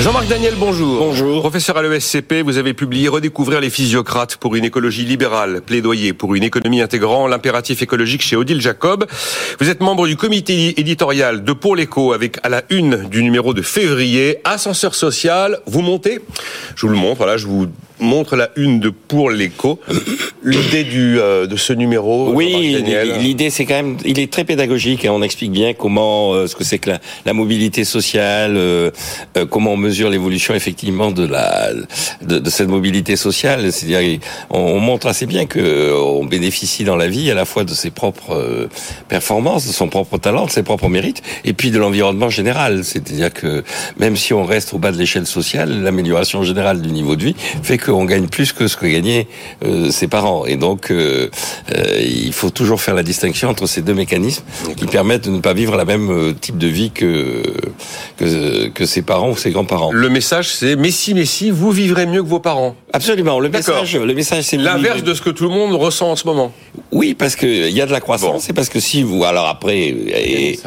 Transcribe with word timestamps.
Jean-Marc 0.00 0.28
Daniel, 0.28 0.54
bonjour. 0.56 0.98
Bonjour. 0.98 1.40
Professeur 1.40 1.76
à 1.76 1.82
l'ESCP, 1.82 2.42
vous 2.42 2.56
avez 2.56 2.72
publié 2.72 3.08
Redécouvrir 3.08 3.60
les 3.60 3.68
physiocrates 3.68 4.36
pour 4.36 4.54
une 4.54 4.64
écologie 4.64 5.04
libérale, 5.04 5.60
plaidoyer 5.60 6.14
pour 6.14 6.34
une 6.34 6.42
économie 6.42 6.80
intégrant 6.80 7.26
l'impératif 7.26 7.82
écologique 7.82 8.22
chez 8.22 8.34
Odile 8.34 8.62
Jacob. 8.62 9.04
Vous 9.60 9.68
êtes 9.68 9.80
membre 9.80 10.06
du 10.06 10.16
comité 10.16 10.80
éditorial 10.80 11.44
de 11.44 11.52
Pour 11.52 11.76
l'écho 11.76 12.14
avec 12.14 12.38
à 12.42 12.48
la 12.48 12.62
une 12.70 13.10
du 13.10 13.22
numéro 13.22 13.52
de 13.52 13.60
février, 13.60 14.38
ascenseur 14.44 14.94
social, 14.94 15.60
vous 15.66 15.82
montez? 15.82 16.20
Je 16.76 16.86
vous 16.86 16.92
le 16.92 16.98
montre, 16.98 17.18
voilà, 17.18 17.36
je 17.36 17.46
vous 17.46 17.66
montre 18.00 18.36
la 18.36 18.50
une 18.56 18.80
de 18.80 18.90
Pour 18.90 19.30
l'écho. 19.30 19.80
L'idée 20.42 20.84
du 20.84 21.18
euh, 21.18 21.46
de 21.46 21.56
ce 21.56 21.72
numéro. 21.72 22.32
Oui, 22.32 22.82
l'idée 23.18 23.50
c'est 23.50 23.64
quand 23.64 23.74
même, 23.74 23.96
il 24.04 24.18
est 24.18 24.32
très 24.32 24.44
pédagogique 24.44 25.04
et 25.04 25.08
on 25.08 25.22
explique 25.22 25.52
bien 25.52 25.74
comment 25.74 26.32
euh, 26.32 26.46
ce 26.46 26.56
que 26.56 26.64
c'est 26.64 26.78
que 26.78 26.90
la, 26.90 27.00
la, 27.26 27.32
mobilité 27.32 27.84
sociale, 27.84 28.56
euh, 28.56 28.90
comment 29.50 29.72
on 29.72 29.76
mesure 29.76 30.10
l'évolution 30.10 30.54
effectivement 30.54 31.10
de 31.10 31.26
la 31.26 31.70
de, 32.22 32.38
de 32.38 32.50
cette 32.50 32.68
mobilité 32.68 33.16
sociale. 33.16 33.72
C'est-à-dire 33.72 34.20
on, 34.50 34.80
montre 34.80 35.06
assez 35.06 35.26
bien 35.26 35.46
que 35.46 35.92
on 35.94 36.24
bénéficie 36.24 36.84
dans 36.84 36.96
la 36.96 37.08
vie 37.08 37.30
à 37.30 37.34
la 37.34 37.44
fois 37.44 37.64
de 37.64 37.74
ses 37.74 37.90
propres 37.90 38.68
performances, 39.08 39.66
de 39.66 39.72
son 39.72 39.88
propre 39.88 40.18
talent, 40.18 40.46
de 40.46 40.50
ses 40.50 40.62
propres 40.62 40.88
mérites, 40.88 41.22
et 41.44 41.52
puis 41.52 41.70
de 41.70 41.78
l'environnement 41.78 42.30
général. 42.30 42.84
C'est-à-dire 42.84 43.32
que 43.32 43.64
même 43.98 44.16
si 44.16 44.32
on 44.32 44.44
reste 44.44 44.72
au 44.74 44.78
bas 44.78 44.92
de 44.92 44.98
l'échelle 44.98 45.26
sociale, 45.26 45.82
l'amélioration 45.82 46.42
générale 46.42 46.80
du 46.80 46.90
niveau 46.90 47.16
de 47.16 47.24
vie 47.24 47.36
fait 47.62 47.78
que 47.78 47.89
on 47.90 48.04
gagne 48.04 48.28
plus 48.28 48.52
que 48.52 48.68
ce 48.68 48.76
que 48.76 48.86
gagnaient 48.86 49.26
euh, 49.64 49.90
ses 49.90 50.08
parents. 50.08 50.46
Et 50.46 50.56
donc, 50.56 50.90
euh, 50.90 51.28
euh, 51.74 52.00
il 52.00 52.32
faut 52.32 52.50
toujours 52.50 52.80
faire 52.80 52.94
la 52.94 53.02
distinction 53.02 53.48
entre 53.48 53.66
ces 53.66 53.82
deux 53.82 53.94
mécanismes 53.94 54.44
qui 54.76 54.86
permettent 54.86 55.24
de 55.24 55.30
ne 55.30 55.40
pas 55.40 55.52
vivre 55.52 55.76
la 55.76 55.84
même 55.84 56.34
type 56.40 56.58
de 56.58 56.66
vie 56.66 56.90
que, 56.90 57.42
que, 58.16 58.68
que 58.68 58.86
ses 58.86 59.02
parents 59.02 59.30
ou 59.30 59.36
ses 59.36 59.50
grands-parents. 59.50 59.92
Le 59.92 60.08
message, 60.08 60.48
c'est 60.48 60.76
Messi, 60.76 61.14
Messi, 61.14 61.50
vous 61.50 61.70
vivrez 61.70 62.06
mieux 62.06 62.22
que 62.22 62.28
vos 62.28 62.40
parents. 62.40 62.74
Absolument. 62.92 63.38
Le 63.38 63.48
message, 63.48 63.96
le 63.96 64.14
message, 64.14 64.44
c'est 64.44 64.56
l'inverse 64.56 65.02
de 65.02 65.14
ce 65.14 65.22
que 65.22 65.30
tout 65.30 65.44
le 65.44 65.50
monde 65.50 65.74
ressent 65.74 66.10
en 66.10 66.16
ce 66.16 66.26
moment. 66.26 66.52
Oui, 66.92 67.14
parce 67.14 67.36
qu'il 67.36 67.70
y 67.70 67.80
a 67.80 67.86
de 67.86 67.92
la 67.92 68.00
croissance. 68.00 68.42
C'est 68.42 68.52
parce 68.52 68.68
que 68.68 68.80
si 68.80 69.02
vous, 69.02 69.24
alors 69.24 69.46
après, 69.46 69.78
et, 69.78 70.58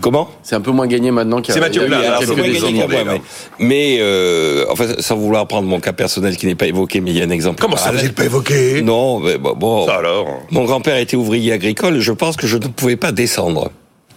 comment? 0.00 0.30
C'est 0.42 0.56
un 0.56 0.60
peu 0.60 0.70
moins 0.70 0.86
gagné 0.86 1.10
maintenant 1.10 1.42
qu'il 1.42 1.54
y 1.54 1.58
a. 1.58 1.60
C'est 1.60 1.60
Mathieu 1.60 1.86
Mais, 1.88 3.20
mais 3.58 3.96
euh, 4.00 4.64
enfin, 4.70 4.86
sans 4.98 5.16
vouloir 5.16 5.46
prendre 5.46 5.68
mon 5.68 5.80
cas 5.80 5.92
personnel 5.92 6.36
qui 6.36 6.46
n'est 6.46 6.54
pas 6.58 6.66
évoqué, 6.66 7.00
mais 7.00 7.10
il 7.10 7.16
y 7.16 7.22
a 7.22 7.24
un 7.24 7.30
exemple. 7.30 7.60
Comment 7.60 7.76
ça, 7.76 7.90
vous 7.90 8.02
n'êtes 8.02 8.14
pas 8.14 8.24
évoqué 8.24 8.82
Non, 8.82 9.20
mais 9.20 9.38
bon. 9.38 9.86
alors 9.86 10.26
Mon 10.50 10.64
grand-père 10.64 10.96
était 10.96 11.16
ouvrier 11.16 11.52
agricole. 11.52 12.00
Je 12.00 12.12
pense 12.12 12.36
que 12.36 12.46
je 12.46 12.58
ne 12.58 12.66
pouvais 12.66 12.96
pas 12.96 13.12
descendre 13.12 13.70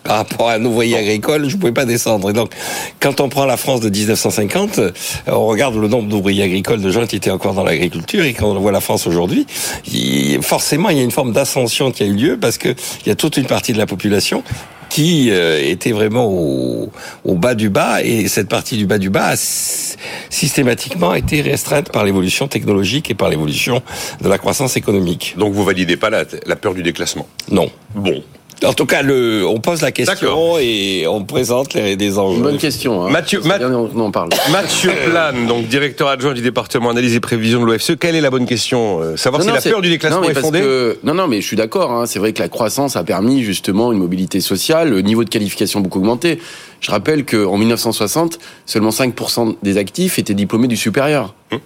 par 0.03 0.17
rapport 0.17 0.49
à 0.49 0.53
un 0.53 0.65
ouvrier 0.65 0.97
agricole, 0.97 1.47
je 1.47 1.55
ne 1.55 1.59
pouvais 1.59 1.73
pas 1.73 1.85
descendre. 1.85 2.31
Et 2.31 2.33
donc, 2.33 2.51
quand 2.99 3.21
on 3.21 3.29
prend 3.29 3.45
la 3.45 3.57
France 3.57 3.81
de 3.81 3.89
1950, 3.89 4.79
on 5.27 5.45
regarde 5.45 5.75
le 5.75 5.87
nombre 5.87 6.09
d'ouvriers 6.09 6.43
agricoles, 6.43 6.81
de 6.81 6.89
gens 6.89 7.05
qui 7.05 7.17
étaient 7.17 7.29
encore 7.29 7.53
dans 7.53 7.63
l'agriculture, 7.63 8.25
et 8.25 8.33
quand 8.33 8.47
on 8.49 8.59
voit 8.59 8.71
la 8.71 8.81
France 8.81 9.05
aujourd'hui, 9.05 9.45
forcément, 10.41 10.89
il 10.89 10.97
y 10.97 11.01
a 11.01 11.03
une 11.03 11.11
forme 11.11 11.33
d'ascension 11.33 11.91
qui 11.91 12.01
a 12.03 12.07
eu 12.07 12.13
lieu, 12.13 12.37
parce 12.37 12.57
qu'il 12.57 12.75
y 13.05 13.11
a 13.11 13.15
toute 13.15 13.37
une 13.37 13.45
partie 13.45 13.73
de 13.73 13.77
la 13.77 13.85
population 13.85 14.43
qui 14.91 15.31
euh, 15.31 15.57
était 15.63 15.93
vraiment 15.93 16.25
au, 16.25 16.91
au, 17.23 17.35
bas 17.35 17.55
du 17.55 17.69
bas 17.69 18.03
et 18.03 18.27
cette 18.27 18.49
partie 18.49 18.75
du 18.75 18.85
bas 18.85 18.97
du 18.97 19.09
bas 19.09 19.29
a 19.29 19.35
systématiquement 20.29 21.13
été 21.13 21.41
restreinte 21.41 21.93
par 21.93 22.03
l'évolution 22.03 22.49
technologique 22.49 23.09
et 23.09 23.13
par 23.13 23.29
l'évolution 23.29 23.81
de 24.21 24.27
la 24.27 24.37
croissance 24.37 24.75
économique. 24.75 25.35
Donc 25.37 25.53
vous 25.53 25.63
validez 25.63 25.95
pas 25.95 26.09
la, 26.09 26.25
la 26.45 26.55
peur 26.57 26.73
du 26.73 26.83
déclassement? 26.83 27.25
Non. 27.49 27.71
Bon. 27.95 28.21
En 28.63 28.73
tout 28.73 28.85
cas, 28.85 29.01
le, 29.01 29.45
on 29.47 29.59
pose 29.59 29.81
la 29.81 29.91
question 29.91 30.57
et 30.59 31.05
on 31.07 31.23
présente 31.23 31.73
les, 31.73 31.95
des 31.95 32.19
enjeux. 32.19 32.41
bonne 32.41 32.57
question. 32.57 33.05
Hein. 33.05 33.09
Mathieu, 33.09 33.41
on 33.43 34.11
parle. 34.11 34.29
Mathieu 34.51 34.91
Plane, 35.09 35.47
donc 35.47 35.67
directeur 35.67 36.07
adjoint 36.09 36.33
du 36.33 36.41
département 36.41 36.91
analyse 36.91 37.15
et 37.15 37.19
prévision 37.19 37.61
de 37.61 37.65
l'OFCE. 37.65 37.93
Quelle 37.99 38.15
est 38.15 38.21
la 38.21 38.29
bonne 38.29 38.45
question 38.45 39.01
euh, 39.01 39.17
Savoir 39.17 39.41
si 39.41 39.49
la 39.49 39.61
peur 39.61 39.81
du 39.81 39.89
déclassement 39.89 40.23
est 40.23 40.39
fondée 40.39 40.61
Non, 41.03 41.15
non, 41.15 41.27
mais 41.27 41.41
je 41.41 41.47
suis 41.47 41.57
d'accord. 41.57 41.91
Hein. 41.91 42.05
C'est 42.05 42.19
vrai 42.19 42.33
que 42.33 42.41
la 42.41 42.49
croissance 42.49 42.95
a 42.95 43.03
permis 43.03 43.41
justement 43.43 43.91
une 43.91 43.99
mobilité 43.99 44.41
sociale, 44.41 44.89
le 44.89 45.01
niveau 45.01 45.23
de 45.23 45.29
qualification 45.29 45.79
beaucoup 45.81 45.99
augmenté. 45.99 46.39
Je 46.81 46.91
rappelle 46.91 47.25
qu'en 47.25 47.57
1960, 47.57 48.39
seulement 48.65 48.89
5% 48.89 49.55
des 49.61 49.77
actifs 49.77 50.19
étaient 50.19 50.33
diplômés 50.33 50.67
du 50.67 50.77
supérieur. 50.77 51.33
Hum. 51.51 51.59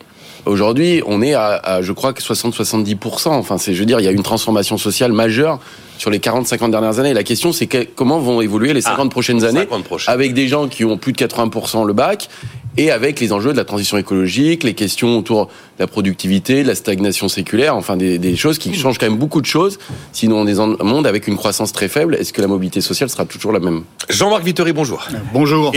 Aujourd'hui, 0.45 1.01
on 1.05 1.21
est 1.21 1.33
à, 1.33 1.81
je 1.81 1.91
crois 1.91 2.13
que 2.13 2.21
60-70%. 2.21 3.29
Enfin, 3.29 3.57
c'est, 3.57 3.73
je 3.73 3.79
veux 3.79 3.85
dire, 3.85 3.99
il 3.99 4.03
y 4.03 4.07
a 4.07 4.11
une 4.11 4.23
transformation 4.23 4.77
sociale 4.77 5.11
majeure 5.11 5.59
sur 5.97 6.09
les 6.09 6.19
40-50 6.19 6.71
dernières 6.71 6.99
années. 6.99 7.13
La 7.13 7.23
question, 7.23 7.51
c'est 7.51 7.67
comment 7.95 8.19
vont 8.19 8.41
évoluer 8.41 8.73
les 8.73 8.81
50 8.81 9.05
ah, 9.05 9.09
prochaines 9.09 9.43
années 9.43 9.67
avec 10.07 10.33
des 10.33 10.47
gens 10.47 10.67
qui 10.67 10.85
ont 10.85 10.97
plus 10.97 11.13
de 11.13 11.17
80% 11.17 11.85
le 11.85 11.93
bac 11.93 12.29
et 12.77 12.91
avec 12.91 13.19
les 13.21 13.31
enjeux 13.31 13.53
de 13.53 13.57
la 13.57 13.63
transition 13.63 13.97
écologique, 13.97 14.63
les 14.63 14.73
questions 14.73 15.17
autour 15.17 15.45
de 15.45 15.51
la 15.79 15.87
productivité, 15.87 16.63
de 16.63 16.67
la 16.67 16.75
stagnation 16.75 17.29
séculaire, 17.29 17.75
enfin 17.75 17.95
des, 17.95 18.17
des 18.17 18.35
choses 18.35 18.57
qui 18.57 18.73
changent 18.73 18.97
quand 18.97 19.07
même 19.07 19.17
beaucoup 19.17 19.39
de 19.39 19.45
choses. 19.45 19.79
Sinon, 20.11 20.39
on 20.39 20.47
est 20.47 20.55
dans 20.55 20.75
un 20.79 20.83
monde 20.83 21.07
avec 21.07 21.27
une 21.27 21.37
croissance 21.37 21.71
très 21.71 21.87
faible. 21.87 22.15
Est-ce 22.15 22.33
que 22.33 22.41
la 22.41 22.47
mobilité 22.47 22.81
sociale 22.81 23.09
sera 23.09 23.25
toujours 23.25 23.53
la 23.53 23.59
même? 23.59 23.83
Jean-Marc 24.09 24.43
Vittori, 24.43 24.73
bonjour. 24.73 25.07
Bonjour. 25.33 25.71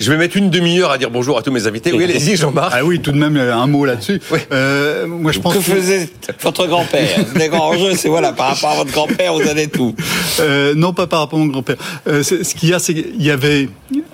Je 0.00 0.12
vais 0.12 0.16
mettre 0.16 0.36
une 0.36 0.48
demi-heure 0.48 0.92
à 0.92 0.98
dire 0.98 1.10
bonjour 1.10 1.38
à 1.38 1.42
tous 1.42 1.50
mes 1.50 1.66
invités. 1.66 1.92
Oui, 1.92 2.04
allez-y, 2.04 2.36
Jean-Marc. 2.36 2.72
Ah 2.72 2.84
oui, 2.84 3.00
tout 3.00 3.10
de 3.10 3.18
même, 3.18 3.36
un 3.36 3.66
mot 3.66 3.84
là-dessus. 3.84 4.20
Euh, 4.52 5.08
moi, 5.08 5.32
je 5.32 5.40
pense 5.40 5.54
que, 5.54 5.60
faisait 5.60 6.08
votre 6.40 6.66
grand-père 6.68 7.18
Les 7.34 7.48
grands 7.48 7.70
enjeux, 7.70 7.94
c'est 7.96 8.08
voilà, 8.08 8.32
par 8.32 8.54
rapport 8.54 8.70
à 8.70 8.76
votre 8.76 8.92
grand-père, 8.92 9.34
vous 9.34 9.48
avez 9.48 9.66
tout. 9.66 9.96
Euh, 10.38 10.74
non, 10.76 10.92
pas 10.92 11.08
par 11.08 11.20
rapport 11.20 11.40
à 11.40 11.42
mon 11.42 11.48
grand-père. 11.48 11.76
Euh, 12.06 12.22
ce 12.22 12.54
qu'il 12.54 12.68
y 12.68 12.74
a, 12.74 12.78
c'est 12.78 12.94
qu'il 12.94 13.22
y 13.22 13.30
avait, 13.32 13.68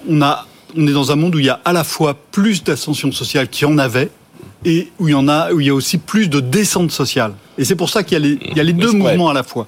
on 0.09 0.23
a, 0.23 0.47
on 0.75 0.87
est 0.87 0.93
dans 0.93 1.13
un 1.13 1.17
monde 1.17 1.35
où 1.35 1.39
il 1.39 1.47
y 1.47 1.51
a 1.51 1.61
à 1.67 1.75
la 1.75 1.85
fois 1.85 2.17
plus 2.31 2.65
d'ascension 2.65 3.13
sociale 3.13 3.49
qu'il 3.49 3.69
y 3.69 3.71
en 3.71 3.77
avait, 3.77 4.09
et 4.65 4.89
où 4.99 5.09
il 5.09 5.13
y 5.13 5.15
en 5.15 5.29
a, 5.29 5.53
où 5.53 5.61
il 5.61 5.67
y 5.67 5.71
a 5.71 5.75
aussi 5.75 5.99
plus 5.99 6.29
de 6.29 6.41
descente 6.41 6.91
sociale. 6.91 7.33
Et 7.57 7.65
c'est 7.65 7.77
pour 7.77 7.89
ça 7.89 8.03
qu'il 8.03 8.19
y 8.19 8.21
a 8.21 8.25
les, 8.25 8.39
il 8.51 8.57
y 8.57 8.61
a 8.61 8.65
les 8.65 8.73
deux 8.73 8.91
mouvements 8.91 9.29
à 9.29 9.33
la 9.33 9.43
fois. 9.43 9.67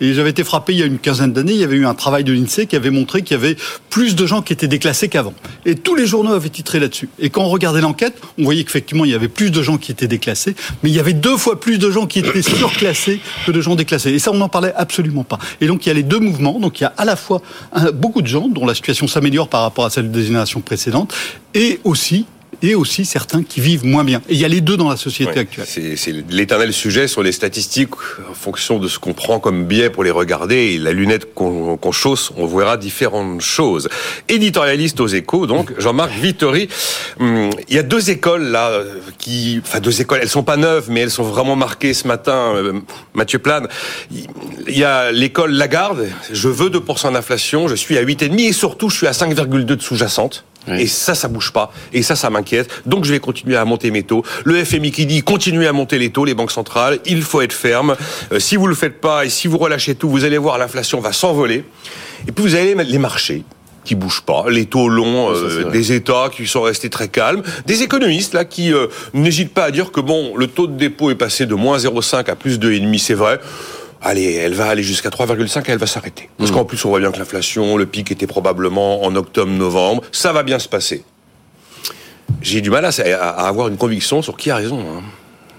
Et 0.00 0.12
j'avais 0.12 0.30
été 0.30 0.42
frappé 0.42 0.72
il 0.72 0.78
y 0.80 0.82
a 0.82 0.86
une 0.86 0.98
quinzaine 0.98 1.32
d'années, 1.32 1.52
il 1.52 1.60
y 1.60 1.64
avait 1.64 1.76
eu 1.76 1.86
un 1.86 1.94
travail 1.94 2.24
de 2.24 2.32
l'INSEE 2.32 2.66
qui 2.66 2.74
avait 2.74 2.90
montré 2.90 3.22
qu'il 3.22 3.36
y 3.36 3.40
avait 3.40 3.56
plus 3.90 4.16
de 4.16 4.26
gens 4.26 4.42
qui 4.42 4.52
étaient 4.52 4.68
déclassés 4.68 5.08
qu'avant. 5.08 5.34
Et 5.64 5.76
tous 5.76 5.94
les 5.94 6.06
journaux 6.06 6.32
avaient 6.32 6.48
titré 6.48 6.80
là-dessus. 6.80 7.08
Et 7.18 7.30
quand 7.30 7.42
on 7.42 7.48
regardait 7.48 7.80
l'enquête, 7.80 8.20
on 8.38 8.44
voyait 8.44 8.64
qu'effectivement 8.64 9.04
il 9.04 9.12
y 9.12 9.14
avait 9.14 9.28
plus 9.28 9.50
de 9.50 9.62
gens 9.62 9.78
qui 9.78 9.92
étaient 9.92 10.08
déclassés, 10.08 10.56
mais 10.82 10.90
il 10.90 10.96
y 10.96 11.00
avait 11.00 11.12
deux 11.12 11.36
fois 11.36 11.60
plus 11.60 11.78
de 11.78 11.90
gens 11.90 12.06
qui 12.06 12.18
étaient 12.18 12.42
surclassés 12.58 13.20
que 13.46 13.52
de 13.52 13.60
gens 13.60 13.76
déclassés. 13.76 14.10
Et 14.10 14.18
ça, 14.18 14.32
on 14.32 14.38
n'en 14.38 14.48
parlait 14.48 14.74
absolument 14.76 15.24
pas. 15.24 15.38
Et 15.60 15.66
donc 15.66 15.86
il 15.86 15.90
y 15.90 15.92
a 15.92 15.94
les 15.94 16.02
deux 16.02 16.20
mouvements. 16.20 16.58
Donc 16.58 16.80
il 16.80 16.84
y 16.84 16.86
a 16.86 16.94
à 16.96 17.04
la 17.04 17.14
fois 17.14 17.40
beaucoup 17.94 18.22
de 18.22 18.26
gens 18.26 18.48
dont 18.48 18.66
la 18.66 18.74
situation 18.74 19.06
s'améliore 19.06 19.48
par 19.48 19.62
rapport 19.62 19.84
à 19.84 19.90
celle 19.90 20.10
des 20.10 20.24
générations 20.24 20.60
précédentes, 20.60 21.14
et 21.54 21.80
aussi 21.84 22.26
et 22.62 22.74
aussi 22.74 23.04
certains 23.04 23.42
qui 23.42 23.60
vivent 23.60 23.84
moins 23.84 24.04
bien. 24.04 24.20
Et 24.28 24.34
il 24.34 24.40
y 24.40 24.44
a 24.44 24.48
les 24.48 24.60
deux 24.60 24.76
dans 24.76 24.88
la 24.88 24.96
société 24.96 25.38
actuelle. 25.40 25.66
C'est 25.66 26.12
l'éternel 26.30 26.72
sujet 26.72 27.08
sur 27.08 27.22
les 27.22 27.32
statistiques, 27.32 27.94
en 28.30 28.34
fonction 28.34 28.78
de 28.78 28.88
ce 28.88 28.98
qu'on 28.98 29.12
prend 29.12 29.38
comme 29.38 29.64
biais 29.64 29.90
pour 29.90 30.04
les 30.04 30.10
regarder, 30.10 30.74
et 30.74 30.78
la 30.78 30.92
lunette 30.92 31.34
qu'on 31.34 31.92
chausse, 31.92 32.32
on 32.36 32.46
verra 32.46 32.76
différentes 32.76 33.40
choses. 33.40 33.88
Éditorialiste 34.28 35.00
aux 35.00 35.06
échos, 35.06 35.46
donc, 35.46 35.72
Jean-Marc 35.78 36.12
Vittori. 36.12 36.68
Hum, 37.20 37.50
il 37.68 37.74
y 37.74 37.78
a 37.78 37.82
deux 37.82 38.10
écoles 38.10 38.44
là, 38.44 38.82
qui, 39.18 39.60
enfin 39.64 39.80
deux 39.80 40.00
écoles, 40.00 40.20
elles 40.22 40.28
sont 40.28 40.42
pas 40.42 40.56
neuves, 40.56 40.86
mais 40.90 41.00
elles 41.00 41.10
sont 41.10 41.22
vraiment 41.22 41.56
marquées 41.56 41.94
ce 41.94 42.08
matin, 42.08 42.54
euh, 42.54 42.72
Mathieu 43.14 43.38
Plane. 43.38 43.68
Il 44.10 44.78
y 44.78 44.84
a 44.84 45.12
l'école 45.12 45.52
Lagarde, 45.52 46.08
je 46.32 46.48
veux 46.48 46.70
2% 46.70 47.12
d'inflation, 47.12 47.68
je 47.68 47.74
suis 47.74 47.98
à 47.98 48.02
8,5 48.02 48.48
et 48.48 48.52
surtout 48.52 48.88
je 48.90 48.96
suis 48.96 49.06
à 49.06 49.12
5,2 49.12 49.64
de 49.64 49.80
sous-jacente. 49.80 50.44
Et 50.76 50.86
ça, 50.86 51.14
ça 51.14 51.28
bouge 51.28 51.52
pas. 51.52 51.72
Et 51.92 52.02
ça, 52.02 52.16
ça 52.16 52.30
m'inquiète. 52.30 52.70
Donc, 52.86 53.04
je 53.04 53.12
vais 53.12 53.20
continuer 53.20 53.56
à 53.56 53.64
monter 53.64 53.90
mes 53.90 54.02
taux. 54.02 54.24
Le 54.44 54.64
FMI 54.64 54.90
qui 54.90 55.06
dit 55.06 55.22
continuez 55.22 55.66
à 55.66 55.72
monter 55.72 55.98
les 55.98 56.10
taux, 56.10 56.24
les 56.24 56.34
banques 56.34 56.52
centrales. 56.52 56.98
Il 57.06 57.22
faut 57.22 57.40
être 57.40 57.52
ferme. 57.52 57.96
Euh, 58.32 58.38
si 58.38 58.56
vous 58.56 58.66
le 58.66 58.74
faites 58.74 59.00
pas 59.00 59.24
et 59.24 59.30
si 59.30 59.48
vous 59.48 59.58
relâchez 59.58 59.94
tout, 59.94 60.08
vous 60.08 60.24
allez 60.24 60.38
voir 60.38 60.58
l'inflation 60.58 61.00
va 61.00 61.12
s'envoler. 61.12 61.64
Et 62.26 62.32
puis, 62.32 62.44
vous 62.44 62.54
allez 62.54 62.74
mettre 62.74 62.90
les 62.90 62.98
marchés 62.98 63.44
qui 63.88 63.94
bougent 63.94 64.20
pas, 64.20 64.44
les 64.50 64.66
taux 64.66 64.90
longs 64.90 65.32
euh, 65.32 65.70
des 65.70 65.92
États 65.92 66.28
qui 66.30 66.46
sont 66.46 66.60
restés 66.60 66.90
très 66.90 67.08
calmes, 67.08 67.42
des 67.64 67.82
économistes 67.82 68.34
là 68.34 68.44
qui 68.44 68.70
euh, 68.70 68.88
n'hésitent 69.14 69.54
pas 69.54 69.64
à 69.64 69.70
dire 69.70 69.92
que 69.92 70.00
bon, 70.00 70.36
le 70.36 70.46
taux 70.46 70.66
de 70.66 70.76
dépôt 70.76 71.10
est 71.10 71.14
passé 71.14 71.46
de 71.46 71.54
moins 71.54 71.78
0,5 71.78 72.30
à 72.30 72.36
plus 72.36 72.58
de 72.58 72.70
2,5, 72.70 72.98
c'est 72.98 73.14
vrai 73.14 73.40
allez, 74.02 74.34
elle 74.34 74.54
va 74.54 74.66
aller 74.66 74.82
jusqu'à 74.82 75.08
3,5 75.08 75.68
et 75.68 75.72
elle 75.72 75.78
va 75.78 75.86
s'arrêter. 75.86 76.28
Parce 76.38 76.50
qu'en 76.50 76.64
plus, 76.64 76.84
on 76.84 76.90
voit 76.90 77.00
bien 77.00 77.10
que 77.10 77.18
l'inflation, 77.18 77.76
le 77.76 77.86
pic 77.86 78.10
était 78.10 78.26
probablement 78.26 79.02
en 79.04 79.14
octobre-novembre. 79.14 80.02
Ça 80.12 80.32
va 80.32 80.42
bien 80.42 80.58
se 80.58 80.68
passer. 80.68 81.04
J'ai 82.42 82.60
du 82.60 82.70
mal 82.70 82.84
à, 82.84 82.90
à, 82.90 83.48
avoir 83.48 83.68
une 83.68 83.76
conviction 83.76 84.22
sur 84.22 84.36
qui 84.36 84.50
a 84.50 84.56
raison. 84.56 84.80
Hein. 84.80 85.02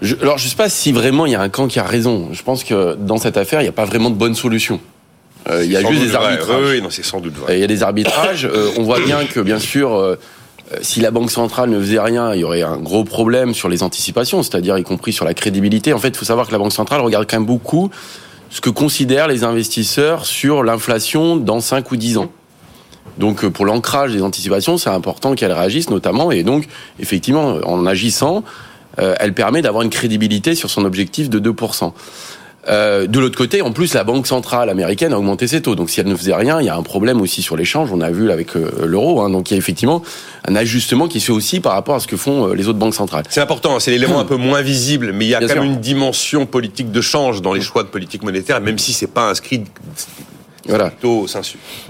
Je, 0.02 0.16
alors, 0.22 0.38
je 0.38 0.48
sais 0.48 0.56
pas 0.56 0.68
si 0.68 0.92
vraiment 0.92 1.26
il 1.26 1.32
y 1.32 1.34
a 1.34 1.42
un 1.42 1.48
camp 1.48 1.68
qui 1.68 1.78
a 1.78 1.84
raison. 1.84 2.28
Je 2.32 2.42
pense 2.42 2.64
que 2.64 2.94
dans 2.94 3.18
cette 3.18 3.36
affaire, 3.36 3.60
il 3.60 3.64
n'y 3.64 3.68
a 3.68 3.72
pas 3.72 3.84
vraiment 3.84 4.10
de 4.10 4.14
bonne 4.14 4.34
solution. 4.34 4.80
Euh, 5.48 5.64
il 5.64 5.70
y 5.70 5.76
a 5.76 5.80
juste 5.80 6.02
des 6.02 6.14
arbitrages. 6.14 6.62
Oui, 6.62 6.82
c'est 6.90 7.04
sans 7.04 7.20
doute 7.20 7.34
vrai. 7.34 7.58
Il 7.58 7.60
y 7.60 7.64
a 7.64 7.66
des 7.66 7.82
arbitrages. 7.82 8.46
Euh, 8.46 8.70
on 8.78 8.82
voit 8.82 9.00
bien 9.00 9.24
que, 9.24 9.40
bien 9.40 9.58
sûr, 9.58 9.94
euh, 9.94 10.16
si 10.82 11.00
la 11.00 11.10
Banque 11.10 11.30
centrale 11.30 11.70
ne 11.70 11.80
faisait 11.80 12.00
rien, 12.00 12.34
il 12.34 12.40
y 12.40 12.44
aurait 12.44 12.62
un 12.62 12.76
gros 12.76 13.04
problème 13.04 13.54
sur 13.54 13.68
les 13.68 13.82
anticipations, 13.82 14.42
c'est-à-dire 14.42 14.78
y 14.78 14.84
compris 14.84 15.12
sur 15.12 15.24
la 15.24 15.34
crédibilité. 15.34 15.92
En 15.92 15.98
fait, 15.98 16.08
il 16.08 16.16
faut 16.16 16.24
savoir 16.24 16.46
que 16.46 16.52
la 16.52 16.58
Banque 16.58 16.72
centrale 16.72 17.00
regarde 17.00 17.26
quand 17.28 17.36
même 17.36 17.46
beaucoup 17.46 17.90
ce 18.50 18.60
que 18.60 18.70
considèrent 18.70 19.28
les 19.28 19.44
investisseurs 19.44 20.26
sur 20.26 20.62
l'inflation 20.62 21.36
dans 21.36 21.60
5 21.60 21.90
ou 21.90 21.96
10 21.96 22.18
ans. 22.18 22.30
Donc 23.18 23.46
pour 23.48 23.64
l'ancrage 23.64 24.12
des 24.12 24.22
anticipations, 24.22 24.76
c'est 24.76 24.90
important 24.90 25.34
qu'elle 25.34 25.52
réagisse 25.52 25.88
notamment, 25.90 26.30
et 26.30 26.42
donc 26.42 26.66
effectivement, 26.98 27.58
en 27.64 27.86
agissant, 27.86 28.44
elle 28.96 29.34
permet 29.34 29.62
d'avoir 29.62 29.82
une 29.82 29.90
crédibilité 29.90 30.54
sur 30.54 30.68
son 30.68 30.84
objectif 30.84 31.30
de 31.30 31.38
2%. 31.38 31.92
Euh, 32.68 33.06
de 33.06 33.18
l'autre 33.18 33.38
côté, 33.38 33.62
en 33.62 33.72
plus, 33.72 33.94
la 33.94 34.04
Banque 34.04 34.26
centrale 34.26 34.68
américaine 34.68 35.12
a 35.12 35.18
augmenté 35.18 35.46
ses 35.46 35.62
taux. 35.62 35.74
Donc, 35.74 35.90
si 35.90 36.00
elle 36.00 36.08
ne 36.08 36.14
faisait 36.14 36.34
rien, 36.34 36.60
il 36.60 36.66
y 36.66 36.68
a 36.68 36.76
un 36.76 36.82
problème 36.82 37.20
aussi 37.20 37.42
sur 37.42 37.56
l'échange. 37.56 37.90
On 37.92 38.00
a 38.00 38.10
vu 38.10 38.30
avec 38.30 38.56
euh, 38.56 38.70
l'euro. 38.84 39.22
Hein. 39.22 39.30
Donc, 39.30 39.50
il 39.50 39.54
y 39.54 39.56
a 39.56 39.58
effectivement 39.58 40.02
un 40.46 40.54
ajustement 40.54 41.08
qui 41.08 41.20
se 41.20 41.26
fait 41.26 41.32
aussi 41.32 41.60
par 41.60 41.72
rapport 41.72 41.94
à 41.94 42.00
ce 42.00 42.06
que 42.06 42.16
font 42.16 42.48
euh, 42.48 42.54
les 42.54 42.68
autres 42.68 42.78
banques 42.78 42.94
centrales. 42.94 43.24
C'est 43.28 43.40
important. 43.40 43.76
Hein. 43.76 43.80
C'est 43.80 43.90
l'élément 43.90 44.20
un 44.20 44.24
peu 44.24 44.36
moins 44.36 44.62
visible, 44.62 45.12
mais 45.12 45.24
il 45.24 45.28
y 45.28 45.34
a 45.34 45.40
quand 45.40 45.54
même 45.54 45.64
une 45.64 45.80
dimension 45.80 46.46
politique 46.46 46.92
de 46.92 47.00
change 47.00 47.40
dans 47.42 47.54
les 47.54 47.60
choix 47.60 47.82
de 47.82 47.88
politique 47.88 48.22
monétaire, 48.22 48.60
même 48.60 48.78
si 48.78 48.92
c'est 48.92 49.06
pas 49.06 49.30
inscrit 49.30 49.64
voilà. 50.70 50.92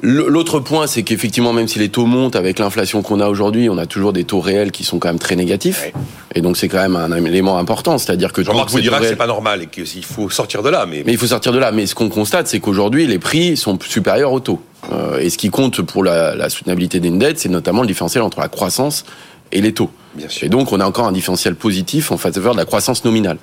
L'autre 0.03 0.61
point, 0.61 0.87
c'est 0.87 1.03
qu'effectivement, 1.03 1.53
même 1.53 1.69
si 1.69 1.79
les 1.79 1.89
taux 1.89 2.07
montent 2.07 2.37
avec 2.37 2.59
l'inflation 2.59 3.03
qu'on 3.03 3.21
a 3.21 3.29
aujourd'hui, 3.29 3.69
on 3.69 3.79
a 3.79 3.87
toujours 3.87 4.13
des 4.13 4.25
taux 4.25 4.41
réels 4.41 4.73
qui 4.73 4.85
sont 4.85 4.99
quand 4.99 5.09
même 5.09 5.19
très 5.19 5.37
négatifs. 5.37 5.93
Et 6.35 6.41
donc, 6.41 6.57
c'est 6.57 6.69
quand 6.69 6.81
même 6.81 6.97
un 6.97 7.13
élément 7.25 7.59
important. 7.59 7.99
C'est-à-dire 7.99 8.33
que 8.33 8.43
Jean-Marc 8.43 8.71
vous 8.71 8.81
dira 8.81 8.99
que 8.99 9.07
c'est 9.07 9.17
pas 9.17 9.27
normal 9.27 9.63
et 9.63 9.67
qu'il 9.67 10.05
faut 10.05 10.31
sortir 10.31 10.63
de 10.63 10.71
là. 10.71 10.87
Mais... 10.87 11.03
mais 11.05 11.13
il 11.13 11.19
faut 11.19 11.27
sortir 11.27 11.53
de 11.53 11.59
là. 11.59 11.73
Mais 11.73 11.87
ce 11.87 11.95
qu'on 11.95 12.09
constate, 12.09 12.47
c'est 12.49 12.61
qu'aujourd'hui, 12.61 13.07
les 13.07 13.19
prix 13.19 13.57
sont 13.57 13.79
supérieurs 13.81 14.33
aux 14.33 14.41
taux. 14.41 14.61
Euh, 14.93 15.19
et 15.19 15.31
ce 15.31 15.39
qui 15.39 15.51
compte 15.51 15.83
pour 15.83 16.03
la, 16.03 16.35
la 16.35 16.49
soutenabilité 16.49 17.01
des 17.01 17.11
dettes, 17.11 17.39
c'est 17.39 17.49
notamment 17.49 17.83
le 17.83 17.87
différentiel 17.87 18.23
entre 18.23 18.41
la 18.41 18.49
croissance 18.49 19.05
et 19.53 19.61
les 19.61 19.75
taux. 19.75 19.91
Bien 20.15 20.29
sûr. 20.29 20.47
Et 20.47 20.49
donc, 20.49 20.73
on 20.73 20.81
a 20.81 20.87
encore 20.87 21.07
un 21.07 21.13
différentiel 21.13 21.55
positif 21.55 22.11
en 22.11 22.17
faveur 22.17 22.55
de 22.55 22.59
la 22.59 22.65
croissance 22.65 23.05
nominale. 23.05 23.39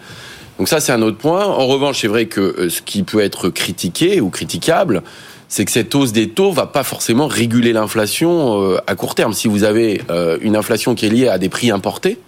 Donc 0.58 0.68
ça, 0.68 0.80
c'est 0.80 0.92
un 0.92 1.02
autre 1.04 1.18
point. 1.18 1.46
En 1.46 1.68
revanche, 1.68 2.02
c'est 2.02 2.08
vrai 2.08 2.26
que 2.26 2.42
euh, 2.42 2.70
ce 2.70 2.82
qui 2.82 3.04
peut 3.04 3.20
être 3.20 3.50
critiqué 3.50 4.22
ou 4.22 4.30
critiquable, 4.30 5.04
c'est 5.48 5.66
que 5.66 5.72
cette 5.72 5.94
hausse 5.96 6.12
des 6.12 6.30
taux 6.30 6.52
va 6.52 6.68
pas 6.68 6.84
forcément 6.84 7.28
réguler 7.28 7.74
l'inflation 7.74 8.62
euh, 8.62 8.78
à 8.88 8.96
court 8.96 9.16
terme. 9.16 9.34
Si 9.34 9.48
vous 9.48 9.64
avez 9.64 10.02
euh, 10.10 10.38
une 10.42 10.56
inflation 10.56 10.96
qui 10.96 11.06
est 11.06 11.10
liée 11.10 11.28
à 11.28 11.38
des 11.38 11.50
prix 11.50 11.72
importés, 11.72 12.20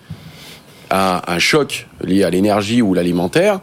à 0.90 1.32
un 1.32 1.40
choc 1.40 1.88
lié 2.04 2.24
à 2.24 2.30
l'énergie 2.30 2.82
ou 2.82 2.94
l'alimentaire, 2.94 3.60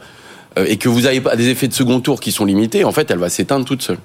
et 0.65 0.79
que 0.79 0.89
vous 0.89 1.05
avez 1.05 1.21
des 1.37 1.49
effets 1.51 1.69
de 1.69 1.75
second 1.75 2.01
tour 2.01 2.19
qui 2.19 2.33
sont 2.33 2.47
limités, 2.47 2.83
en 2.85 2.93
fait, 2.93 3.11
elle 3.11 3.19
va 3.19 3.29
s'éteindre 3.29 3.67
toute 3.67 3.83
seule. 3.83 3.99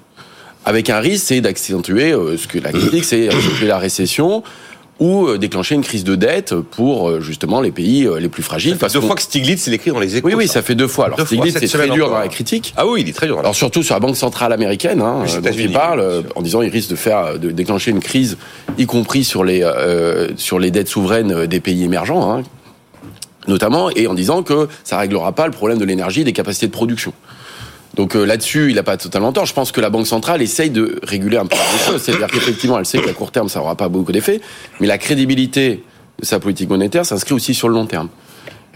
Avec 0.66 0.90
un 0.90 0.98
risque, 0.98 1.24
c'est 1.28 1.40
d'accentuer 1.40 2.10
ce 2.10 2.46
que 2.46 2.58
la 2.58 2.72
critique, 2.72 3.04
c'est 3.04 3.30
la 3.62 3.78
récession, 3.78 4.42
ou 5.02 5.26
euh, 5.26 5.36
déclencher 5.36 5.74
une 5.74 5.82
crise 5.82 6.04
de 6.04 6.14
dette 6.14 6.54
pour 6.54 7.08
euh, 7.08 7.20
justement 7.20 7.60
les 7.60 7.72
pays 7.72 8.06
euh, 8.06 8.20
les 8.20 8.28
plus 8.28 8.44
fragiles. 8.44 8.76
Ça 8.78 8.88
fait 8.88 9.00
deux 9.00 9.04
fois 9.04 9.16
que 9.16 9.22
Stiglitz 9.22 9.66
écrit 9.66 9.90
dans 9.90 9.98
les 9.98 10.16
échos. 10.16 10.28
Oui, 10.28 10.34
oui, 10.34 10.46
ça, 10.46 10.62
fait 10.62 10.76
deux 10.76 10.86
fois. 10.86 11.06
Alors 11.06 11.20
Stiglitz 11.20 11.58
c'est 11.58 11.66
très 11.66 11.88
dur 11.90 12.08
dans 12.08 12.18
la 12.18 12.28
critique. 12.28 12.72
Ah 12.76 12.86
oui, 12.86 13.00
il 13.00 13.08
est 13.08 13.12
très 13.12 13.26
dur. 13.26 13.40
Alors 13.40 13.56
surtout 13.56 13.82
sur 13.82 13.96
la 13.96 14.00
banque 14.00 14.16
centrale 14.16 14.52
américaine, 14.52 15.00
hein, 15.00 15.24
dont 15.42 15.50
il 15.50 15.72
parle 15.72 16.22
en 16.36 16.42
disant 16.42 16.62
il 16.62 16.70
risque 16.70 16.90
de 16.90 16.94
faire 16.94 17.36
de 17.36 17.50
déclencher 17.50 17.90
une 17.90 17.98
crise, 17.98 18.38
y 18.78 18.86
compris 18.86 19.24
sur 19.24 19.42
les 19.42 19.68
sur 20.36 20.60
les 20.60 20.70
dettes 20.70 20.88
souveraines 20.88 21.46
des 21.46 21.58
pays 21.58 21.82
émergents. 21.82 22.30
Hein, 22.30 22.44
notamment, 23.48 23.90
et 23.90 24.06
en 24.06 24.14
disant 24.14 24.44
que 24.44 24.68
ça 24.84 24.98
réglera 24.98 25.32
pas 25.32 25.46
le 25.46 25.52
problème 25.52 25.78
de 25.78 25.84
l'énergie 25.84 26.20
et 26.20 26.24
des 26.24 26.32
capacités 26.32 26.68
de 26.68 26.72
production. 26.72 27.12
Donc 27.94 28.16
euh, 28.16 28.24
là-dessus, 28.24 28.70
il 28.70 28.76
n'a 28.76 28.82
pas 28.82 28.96
totalement 28.96 29.32
tort. 29.32 29.46
Je 29.46 29.52
pense 29.52 29.72
que 29.72 29.80
la 29.80 29.90
Banque 29.90 30.06
centrale 30.06 30.40
essaye 30.42 30.70
de 30.70 30.98
réguler 31.02 31.36
un 31.36 31.46
peu 31.46 31.56
les 31.56 31.84
choses. 31.84 32.02
C'est-à-dire 32.02 32.28
qu'effectivement, 32.28 32.78
elle 32.78 32.86
sait 32.86 33.00
qu'à 33.00 33.12
court 33.12 33.30
terme, 33.30 33.48
ça 33.48 33.60
n'aura 33.60 33.76
pas 33.76 33.88
beaucoup 33.88 34.12
d'effet, 34.12 34.40
mais 34.80 34.86
la 34.86 34.98
crédibilité 34.98 35.84
de 36.18 36.24
sa 36.24 36.40
politique 36.40 36.70
monétaire 36.70 37.04
s'inscrit 37.04 37.34
aussi 37.34 37.54
sur 37.54 37.68
le 37.68 37.74
long 37.74 37.86
terme. 37.86 38.08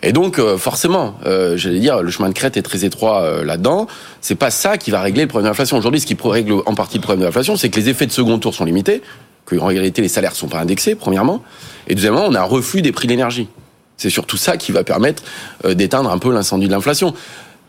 Et 0.02 0.12
donc, 0.12 0.38
euh, 0.38 0.58
forcément, 0.58 1.14
euh, 1.24 1.56
j'allais 1.56 1.78
dire, 1.78 2.02
le 2.02 2.10
chemin 2.10 2.28
de 2.28 2.34
crête 2.34 2.58
est 2.58 2.62
très 2.62 2.84
étroit 2.84 3.42
là-dedans. 3.42 3.86
C'est 4.20 4.34
pas 4.34 4.50
ça 4.50 4.76
qui 4.76 4.90
va 4.90 5.00
régler 5.00 5.22
le 5.22 5.28
problème 5.28 5.46
de 5.46 5.50
l'inflation. 5.50 5.78
Aujourd'hui, 5.78 6.00
ce 6.00 6.06
qui 6.06 6.16
règle 6.22 6.54
en 6.66 6.74
partie 6.74 6.98
le 6.98 7.02
problème 7.02 7.20
de 7.20 7.26
l'inflation, 7.26 7.56
c'est 7.56 7.70
que 7.70 7.80
les 7.80 7.88
effets 7.88 8.06
de 8.06 8.12
second 8.12 8.38
tour 8.38 8.54
sont 8.54 8.66
limités, 8.66 9.00
que 9.46 9.56
en 9.56 9.66
réalité 9.66 10.02
les 10.02 10.08
salaires 10.08 10.34
sont 10.34 10.48
pas 10.48 10.58
indexés, 10.58 10.94
premièrement, 10.94 11.42
et 11.88 11.94
deuxièmement, 11.94 12.26
on 12.26 12.34
a 12.34 12.40
un 12.40 12.44
reflux 12.44 12.82
des 12.82 12.92
prix 12.92 13.06
de 13.06 13.12
l'énergie. 13.12 13.48
C'est 13.96 14.10
surtout 14.10 14.36
ça 14.36 14.58
qui 14.58 14.72
va 14.72 14.84
permettre 14.84 15.22
d'éteindre 15.66 16.10
un 16.10 16.18
peu 16.18 16.30
l'incendie 16.30 16.66
de 16.66 16.72
l'inflation. 16.72 17.14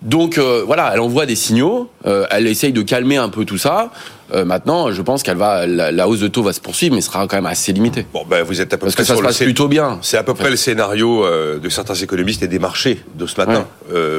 Donc 0.02 0.38
euh, 0.38 0.64
voilà, 0.66 0.92
elle 0.94 1.00
envoie 1.00 1.26
des 1.26 1.36
signaux, 1.36 1.90
euh, 2.06 2.26
elle 2.30 2.48
essaye 2.48 2.72
de 2.72 2.82
calmer 2.82 3.18
un 3.18 3.30
peu 3.30 3.46
tout 3.46 3.58
ça. 3.58 3.92
Euh, 4.34 4.46
maintenant, 4.46 4.92
je 4.92 5.02
pense 5.02 5.24
qu'elle 5.24 5.38
va, 5.38 5.66
la, 5.66 6.08
hausse 6.08 6.20
de 6.20 6.28
taux 6.28 6.44
va 6.44 6.54
se 6.54 6.60
poursuivre, 6.60 6.96
mais 6.96 7.02
sera 7.02 7.28
quand 7.28 7.38
même 7.38 7.46
assez 7.46 7.72
limitée. 7.72 8.06
Bon, 8.14 8.26
ben 8.30 8.44
vous 8.44 8.62
êtes 8.62 8.74
à 8.74 8.78
peu 8.78 8.86
Parce 8.86 8.96
que 8.96 9.04
ça 9.04 9.16
se 9.16 9.22
passe 9.22 9.38
plutôt 9.38 9.68
bien. 9.68 10.00
C'est 10.02 10.18
à 10.18 10.24
peu 10.24 10.34
près 10.34 10.50
le 10.50 10.56
scénario 10.56 11.26
de 11.62 11.70
certains 11.70 11.96
économistes 11.96 12.44
et 12.44 12.48
des 12.48 12.60
marchés 12.60 13.02
de 13.16 13.26
ce 13.26 13.38
matin. 13.38 13.66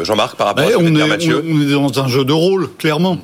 Jean-Marc, 0.02 0.36
par 0.36 0.48
rapport 0.48 0.66
à 0.66 0.70
ce 0.70 0.76
on, 0.76 0.96
est, 0.96 1.02
on 1.02 1.62
est 1.62 1.72
dans 1.72 2.00
un 2.00 2.08
jeu 2.08 2.24
de 2.24 2.32
rôle, 2.32 2.68
clairement. 2.78 3.18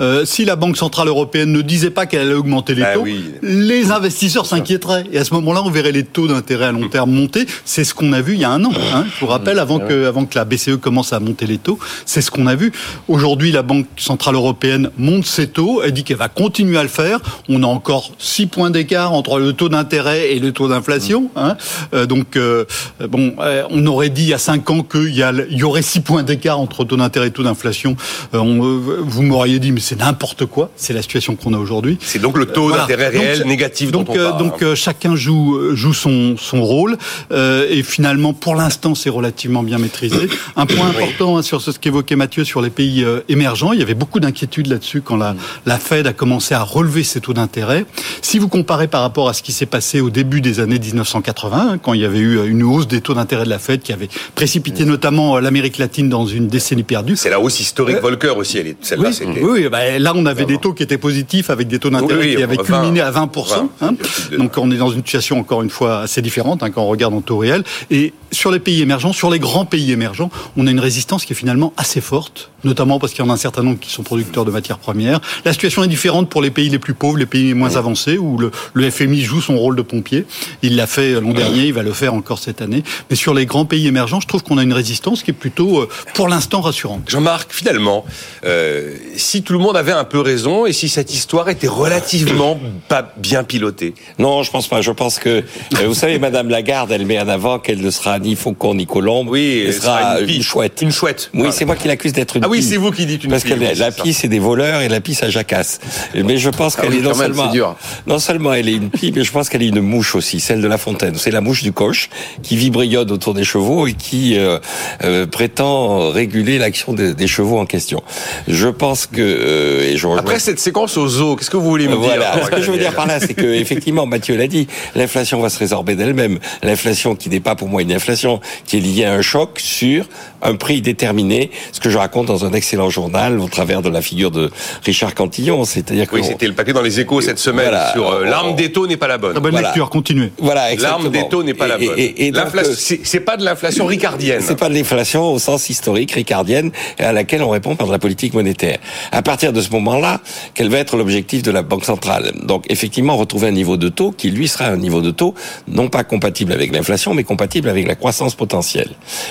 Euh, 0.00 0.24
si 0.24 0.44
la 0.44 0.56
Banque 0.56 0.76
centrale 0.76 1.08
européenne 1.08 1.50
ne 1.50 1.60
disait 1.60 1.90
pas 1.90 2.06
qu'elle 2.06 2.20
allait 2.20 2.34
augmenter 2.34 2.74
les 2.74 2.82
bah 2.82 2.94
taux, 2.94 3.04
les 3.42 3.90
investisseurs 3.90 4.46
s'inquiéteraient. 4.46 5.04
Et 5.12 5.18
à 5.18 5.24
ce 5.24 5.34
moment-là, 5.34 5.62
on 5.64 5.70
verrait 5.70 5.92
les 5.92 6.04
taux 6.04 6.28
d'intérêt 6.28 6.66
à 6.66 6.72
long 6.72 6.88
terme 6.88 7.10
monter. 7.10 7.46
C'est 7.64 7.84
ce 7.84 7.94
qu'on 7.94 8.12
a 8.12 8.20
vu 8.20 8.34
il 8.34 8.40
y 8.40 8.44
a 8.44 8.50
un 8.50 8.64
an. 8.64 8.72
Hein. 8.94 9.04
Je 9.12 9.20
vous 9.20 9.26
rappelle, 9.26 9.58
avant 9.58 9.80
que, 9.80 10.06
avant 10.06 10.24
que 10.24 10.36
la 10.36 10.44
BCE 10.44 10.76
commence 10.80 11.12
à 11.12 11.20
monter 11.20 11.46
les 11.46 11.58
taux, 11.58 11.78
c'est 12.04 12.22
ce 12.22 12.30
qu'on 12.30 12.46
a 12.46 12.54
vu. 12.54 12.72
Aujourd'hui, 13.08 13.50
la 13.50 13.62
Banque 13.62 13.86
centrale 13.96 14.36
européenne 14.36 14.90
monte 14.98 15.26
ses 15.26 15.48
taux. 15.48 15.82
Elle 15.82 15.92
dit 15.92 16.04
qu'elle 16.04 16.16
va 16.16 16.27
continuer 16.28 16.78
à 16.78 16.82
le 16.82 16.88
faire. 16.88 17.20
On 17.48 17.62
a 17.62 17.66
encore 17.66 18.12
6 18.18 18.46
points 18.46 18.70
d'écart 18.70 19.12
entre 19.12 19.38
le 19.38 19.52
taux 19.52 19.68
d'intérêt 19.68 20.32
et 20.32 20.38
le 20.38 20.52
taux 20.52 20.68
d'inflation. 20.68 21.30
Hein. 21.36 21.56
Euh, 21.94 22.06
donc, 22.06 22.36
euh, 22.36 22.64
bon, 23.08 23.34
on 23.70 23.86
aurait 23.86 24.10
dit 24.10 24.22
il 24.22 24.28
y 24.28 24.34
a 24.34 24.38
5 24.38 24.70
ans 24.70 24.82
qu'il 24.82 25.14
y, 25.14 25.22
y, 25.50 25.62
aurait 25.62 25.82
6 25.82 26.00
points 26.00 26.22
d'écart 26.22 26.58
entre 26.58 26.84
taux 26.84 26.96
d'intérêt 26.96 27.28
et 27.28 27.30
taux 27.30 27.42
d'inflation. 27.42 27.96
vous 28.32 29.22
m'auriez 29.22 29.58
dit, 29.58 29.72
mais 29.72 29.80
c'est 29.80 29.98
n'importe 29.98 30.46
quoi. 30.46 30.70
C'est 30.76 30.92
la 30.92 31.02
situation 31.02 31.36
qu'on 31.36 31.54
a 31.54 31.58
aujourd'hui. 31.58 31.98
C'est 32.00 32.18
donc 32.18 32.36
le 32.36 32.46
taux 32.46 32.70
d'intérêt 32.70 33.08
réel 33.08 33.44
négatif 33.46 33.90
donc, 33.90 34.06
dont 34.06 34.12
on 34.12 34.16
euh, 34.16 34.30
parle. 34.30 34.38
Donc 34.38 34.62
euh, 34.62 34.74
chacun 34.74 35.16
joue 35.16 35.56
euh, 35.56 35.74
joue 35.74 35.94
son 35.94 36.36
son 36.36 36.62
rôle 36.62 36.96
et 37.30 37.82
finalement 37.82 38.32
pour 38.32 38.54
l'instant 38.54 38.94
c'est 38.94 39.10
relativement 39.10 39.62
bien 39.62 39.78
maîtrisé. 39.78 40.28
Un 40.56 40.66
point 40.66 40.88
important 40.88 41.38
hein, 41.38 41.42
sur 41.42 41.60
ce 41.60 41.70
qu'évoquait 41.70 42.16
Mathieu 42.16 42.44
sur 42.44 42.60
les 42.60 42.70
pays 42.70 43.04
émergents, 43.28 43.72
il 43.72 43.80
y 43.80 43.82
avait 43.82 43.94
beaucoup 43.94 44.20
d'inquiétudes 44.20 44.66
là-dessus 44.66 45.00
quand 45.02 45.16
la 45.16 45.34
la 45.66 45.78
Fed 45.78 46.06
a 46.06 46.12
commencé 46.18 46.54
à 46.54 46.62
relever 46.62 47.02
ses 47.02 47.22
taux 47.22 47.32
d'intérêt. 47.32 47.86
Si 48.20 48.38
vous 48.38 48.48
comparez 48.48 48.88
par 48.88 49.00
rapport 49.00 49.30
à 49.30 49.32
ce 49.32 49.42
qui 49.42 49.52
s'est 49.52 49.64
passé 49.64 50.02
au 50.02 50.10
début 50.10 50.42
des 50.42 50.60
années 50.60 50.78
1980, 50.78 51.56
hein, 51.56 51.78
quand 51.78 51.94
il 51.94 52.02
y 52.02 52.04
avait 52.04 52.18
eu 52.18 52.46
une 52.46 52.62
hausse 52.62 52.86
des 52.86 53.00
taux 53.00 53.14
d'intérêt 53.14 53.44
de 53.44 53.50
la 53.50 53.58
Fed 53.58 53.80
qui 53.80 53.92
avait 53.94 54.08
précipité 54.34 54.84
notamment 54.84 55.38
l'Amérique 55.38 55.78
latine 55.78 56.10
dans 56.10 56.26
une 56.26 56.48
décennie 56.48 56.82
perdue. 56.82 57.16
C'est 57.16 57.30
la 57.30 57.40
hausse 57.40 57.60
historique 57.60 58.00
Volcker 58.02 58.36
aussi, 58.36 58.58
elle 58.58 58.66
est 58.66 58.76
celle-là. 58.82 59.10
Oui, 59.26 59.62
oui, 59.62 59.68
bah, 59.70 59.98
là 59.98 60.12
on 60.14 60.26
avait 60.26 60.44
des 60.44 60.58
taux 60.58 60.74
qui 60.74 60.82
étaient 60.82 60.98
positifs 60.98 61.48
avec 61.48 61.68
des 61.68 61.78
taux 61.78 61.90
d'intérêt 61.90 62.34
qui 62.34 62.42
avaient 62.42 62.56
culminé 62.58 63.00
à 63.00 63.10
20%. 63.10 63.68
Hein. 63.80 63.94
Donc 64.36 64.52
on 64.58 64.70
est 64.70 64.76
dans 64.76 64.90
une 64.90 64.98
situation 64.98 65.38
encore 65.38 65.62
une 65.62 65.70
fois 65.70 66.00
assez 66.00 66.20
différente 66.20 66.62
hein, 66.62 66.70
quand 66.70 66.82
on 66.82 66.88
regarde 66.88 67.14
en 67.14 67.20
taux 67.20 67.38
réel. 67.38 67.62
Et 67.90 68.12
sur 68.32 68.50
les 68.50 68.58
pays 68.58 68.82
émergents, 68.82 69.12
sur 69.12 69.30
les 69.30 69.38
grands 69.38 69.64
pays 69.64 69.92
émergents, 69.92 70.30
on 70.56 70.66
a 70.66 70.70
une 70.70 70.80
résistance 70.80 71.24
qui 71.24 71.32
est 71.32 71.36
finalement 71.36 71.72
assez 71.76 72.00
forte, 72.00 72.50
notamment 72.64 72.98
parce 72.98 73.12
qu'il 73.12 73.24
y 73.24 73.28
en 73.28 73.30
a 73.30 73.34
un 73.34 73.38
certain 73.38 73.62
nombre 73.62 73.78
qui 73.78 73.90
sont 73.90 74.02
producteurs 74.02 74.44
de 74.44 74.50
matières 74.50 74.78
premières. 74.78 75.20
La 75.44 75.52
situation 75.52 75.82
est 75.84 75.88
différente 75.88 76.28
pour 76.28 76.42
les 76.42 76.50
pays 76.50 76.68
les 76.68 76.78
plus 76.78 76.94
pauvres, 76.94 77.18
les 77.18 77.26
pays 77.26 77.54
moins 77.54 77.76
avancés, 77.76 78.18
où 78.18 78.38
le, 78.38 78.50
le 78.74 78.90
FMI 78.90 79.22
joue 79.22 79.40
son 79.40 79.56
rôle 79.56 79.76
de 79.76 79.82
pompier. 79.82 80.26
Il 80.62 80.76
l'a 80.76 80.86
fait 80.86 81.20
l'an 81.20 81.32
dernier, 81.32 81.66
il 81.66 81.72
va 81.72 81.82
le 81.82 81.92
faire 81.92 82.14
encore 82.14 82.38
cette 82.38 82.60
année. 82.60 82.82
Mais 83.10 83.16
sur 83.16 83.34
les 83.34 83.46
grands 83.46 83.64
pays 83.64 83.86
émergents, 83.86 84.20
je 84.20 84.26
trouve 84.26 84.42
qu'on 84.42 84.58
a 84.58 84.62
une 84.62 84.72
résistance 84.72 85.22
qui 85.22 85.30
est 85.30 85.34
plutôt, 85.34 85.80
euh, 85.80 85.88
pour 86.14 86.28
l'instant, 86.28 86.60
rassurante. 86.60 87.02
Jean-Marc, 87.08 87.52
finalement, 87.52 88.04
euh, 88.44 88.94
si 89.16 89.42
tout 89.42 89.52
le 89.52 89.58
monde 89.58 89.76
avait 89.76 89.92
un 89.92 90.04
peu 90.04 90.20
raison 90.20 90.66
et 90.66 90.72
si 90.72 90.88
cette 90.88 91.12
histoire 91.12 91.48
était 91.48 91.68
relativement 91.68 92.58
pas 92.88 93.12
bien 93.16 93.44
pilotée 93.44 93.94
Non, 94.18 94.42
je 94.42 94.50
pense 94.50 94.68
pas. 94.68 94.80
Je 94.80 94.90
pense 94.90 95.18
que, 95.18 95.28
euh, 95.28 95.86
vous 95.86 95.94
savez, 95.94 96.18
Madame 96.18 96.48
Lagarde, 96.48 96.92
elle 96.92 97.06
met 97.06 97.18
en 97.18 97.28
avant 97.28 97.58
qu'elle 97.58 97.80
ne 97.80 97.90
sera 97.90 98.17
sera 98.18 98.28
ni 98.28 98.36
faucon 98.36 98.74
ni 98.74 98.86
colombe. 98.86 99.28
Oui, 99.30 99.64
elle 99.66 99.72
sera 99.74 100.20
une, 100.20 100.28
une 100.28 100.42
chouette. 100.42 100.80
Une 100.82 100.92
chouette. 100.92 101.30
Oui, 101.32 101.38
Voilà. 101.40 101.52
c'est 101.52 101.64
moi 101.64 101.76
qui 101.76 101.88
l'accuse 101.88 102.12
d'être 102.12 102.36
une 102.36 102.44
Ah 102.44 102.48
oui, 102.48 102.62
c'est 102.62 102.76
vous 102.76 102.90
qui 102.90 103.06
dites 103.06 103.24
une 103.24 103.30
Parce 103.30 103.42
pie, 103.42 103.50
que 103.50 103.54
oui, 103.58 103.66
la, 103.76 103.90
pie, 103.90 104.12
c'est 104.12 104.28
des 104.28 104.38
voleurs 104.38 104.80
et 104.82 104.88
la 104.88 105.00
pie, 105.00 105.14
ça 105.14 105.30
jacasse. 105.30 105.80
Mais 106.14 106.36
je 106.38 106.50
pense 106.50 106.74
Ah 106.78 106.82
qu'elle 106.82 106.90
oui, 106.92 106.98
est 106.98 107.02
non 107.02 107.10
même, 107.10 107.18
seulement, 107.34 107.46
dur. 107.52 107.76
non 108.06 108.18
seulement 108.18 108.52
elle 108.54 108.68
est 108.68 108.74
une 108.74 108.90
pie, 108.90 109.12
mais 109.14 109.24
je 109.24 109.32
pense 109.32 109.48
qu'elle 109.48 109.62
est 109.62 109.68
une 109.68 109.80
mouche 109.80 110.14
aussi, 110.14 110.40
celle 110.40 110.60
de 110.60 110.68
La 110.68 110.78
Fontaine. 110.78 111.14
C'est 111.16 111.30
la 111.30 111.40
mouche 111.40 111.62
du 111.62 111.72
coche 111.72 112.08
qui 112.42 112.56
vibrionne 112.56 113.10
autour 113.10 113.34
des 113.34 113.44
chevaux 113.44 113.86
et 113.86 113.94
qui 113.94 114.36
euh, 114.38 114.58
euh, 115.04 115.26
prétend 115.26 116.10
réguler 116.10 116.58
l'action 116.58 116.92
des, 116.92 117.14
des 117.14 117.26
chevaux 117.26 117.58
en 117.58 117.66
question. 117.66 118.02
Je 118.46 118.68
pense 118.68 119.06
que 119.06 119.20
euh, 119.20 119.90
et 119.92 119.96
je 119.96 120.06
rejoins 120.06 120.20
Après 120.20 120.38
cette 120.38 120.58
séquence 120.58 120.96
au 120.96 121.08
zoo, 121.08 121.36
qu'est-ce 121.36 121.50
que 121.50 121.56
vous 121.56 121.68
voulez 121.68 121.88
me 121.88 121.94
voilà. 121.94 122.34
dire 122.36 122.46
Ce 122.46 122.50
que 122.50 122.62
je 122.62 122.70
veux 122.70 122.78
dire 122.78 122.94
par 122.94 123.06
là, 123.06 123.20
c'est 123.20 123.34
que 123.34 123.46
effectivement, 123.46 124.06
Mathieu 124.06 124.36
l'a 124.36 124.46
dit, 124.46 124.66
l'inflation 124.94 125.40
va 125.40 125.48
se 125.50 125.58
résorber 125.58 125.94
d'elle-même. 125.94 126.38
L'inflation 126.62 127.14
qui 127.14 127.28
n'est 127.28 127.40
pas 127.40 127.54
pour 127.54 127.68
moi 127.68 127.82
une 127.82 127.92
inflation, 128.08 128.40
qui 128.66 128.78
est 128.78 128.80
liée 128.80 129.04
à 129.04 129.12
un 129.12 129.20
choc 129.22 129.58
sur 129.60 130.06
un 130.40 130.54
prix 130.54 130.80
déterminé. 130.80 131.50
Ce 131.72 131.80
que 131.80 131.90
je 131.90 131.98
raconte 131.98 132.26
dans 132.26 132.44
un 132.46 132.52
excellent 132.52 132.88
journal 132.90 133.38
au 133.38 133.48
travers 133.48 133.82
de 133.82 133.88
la 133.90 134.00
figure 134.00 134.30
de 134.30 134.50
Richard 134.84 135.14
Cantillon, 135.14 135.64
c'est-à-dire 135.64 136.06
que 136.08 136.14
Oui, 136.14 136.24
c'était 136.24 136.46
le 136.46 136.54
papier 136.54 136.72
dans 136.72 136.80
les 136.82 137.00
échos 137.00 137.20
cette 137.20 137.38
semaine 137.38 137.66
Voilà. 137.68 137.92
sur 137.92 138.08
euh, 138.08 138.22
On- 138.24 138.30
l'arme 138.30 138.56
des 138.56 138.72
taux 138.72 138.86
n'est 138.86 138.96
pas 138.96 139.08
la 139.08 139.18
bonne. 139.18 139.32
Très 139.32 139.40
bonne 139.40 139.50
Voilà. 139.50 139.68
lecture, 139.68 139.90
continuez. 139.90 140.32
voilà. 140.38 140.74
L'arme 140.76 141.10
des 141.10 141.28
taux 141.28 141.42
n'est 141.42 141.54
pas 141.54 141.66
la 141.66 141.76
bonne. 141.76 141.88
et- 141.98 142.26
et 142.26 142.30
donc, 142.30 142.44
L'inflation- 142.44 142.94
euh, 142.94 142.98
c'est 143.04 143.20
pas 143.20 143.36
de 143.36 143.44
l'inflation 143.44 143.84
ricardienne. 143.96 144.40
C'est 144.40 144.58
pas 144.58 144.68
de 144.68 144.74
l'inflation 144.74 145.24
au 145.32 145.38
sens 145.38 145.68
historique, 145.68 146.12
ricardienne, 146.12 146.70
et 146.98 147.02
à 147.02 147.12
laquelle 147.12 147.42
on 147.42 147.50
répond 147.50 147.76
par 147.76 147.88
de 147.88 147.92
la 147.92 147.98
politique 147.98 148.32
monétaire. 148.32 148.78
À 149.12 149.22
partir 149.22 149.52
de 149.52 149.60
ce 149.60 149.70
moment-là, 149.70 150.20
quel 150.54 150.68
va 150.70 150.78
être 150.78 150.96
l'objectif 150.96 151.42
de 151.42 151.50
la 151.50 151.62
Banque 151.62 151.84
centrale? 151.84 152.32
Donc, 152.44 152.64
effectivement, 152.70 153.16
retrouver 153.16 153.48
un 153.48 153.52
niveau 153.52 153.76
de 153.76 153.88
taux 153.88 154.12
qui, 154.12 154.30
lui, 154.30 154.48
sera 154.48 154.66
un 154.66 154.76
niveau 154.76 155.00
de 155.02 155.10
taux 155.10 155.34
non 155.66 155.88
pas 155.88 156.04
compatible 156.04 156.52
avec 156.52 156.72
l'inflation, 156.72 157.12
mais 157.12 157.24
compatible 157.24 157.68
avec 157.68 157.86
la 157.86 157.96
croissance 157.98 158.34
potentielle. 158.34 158.90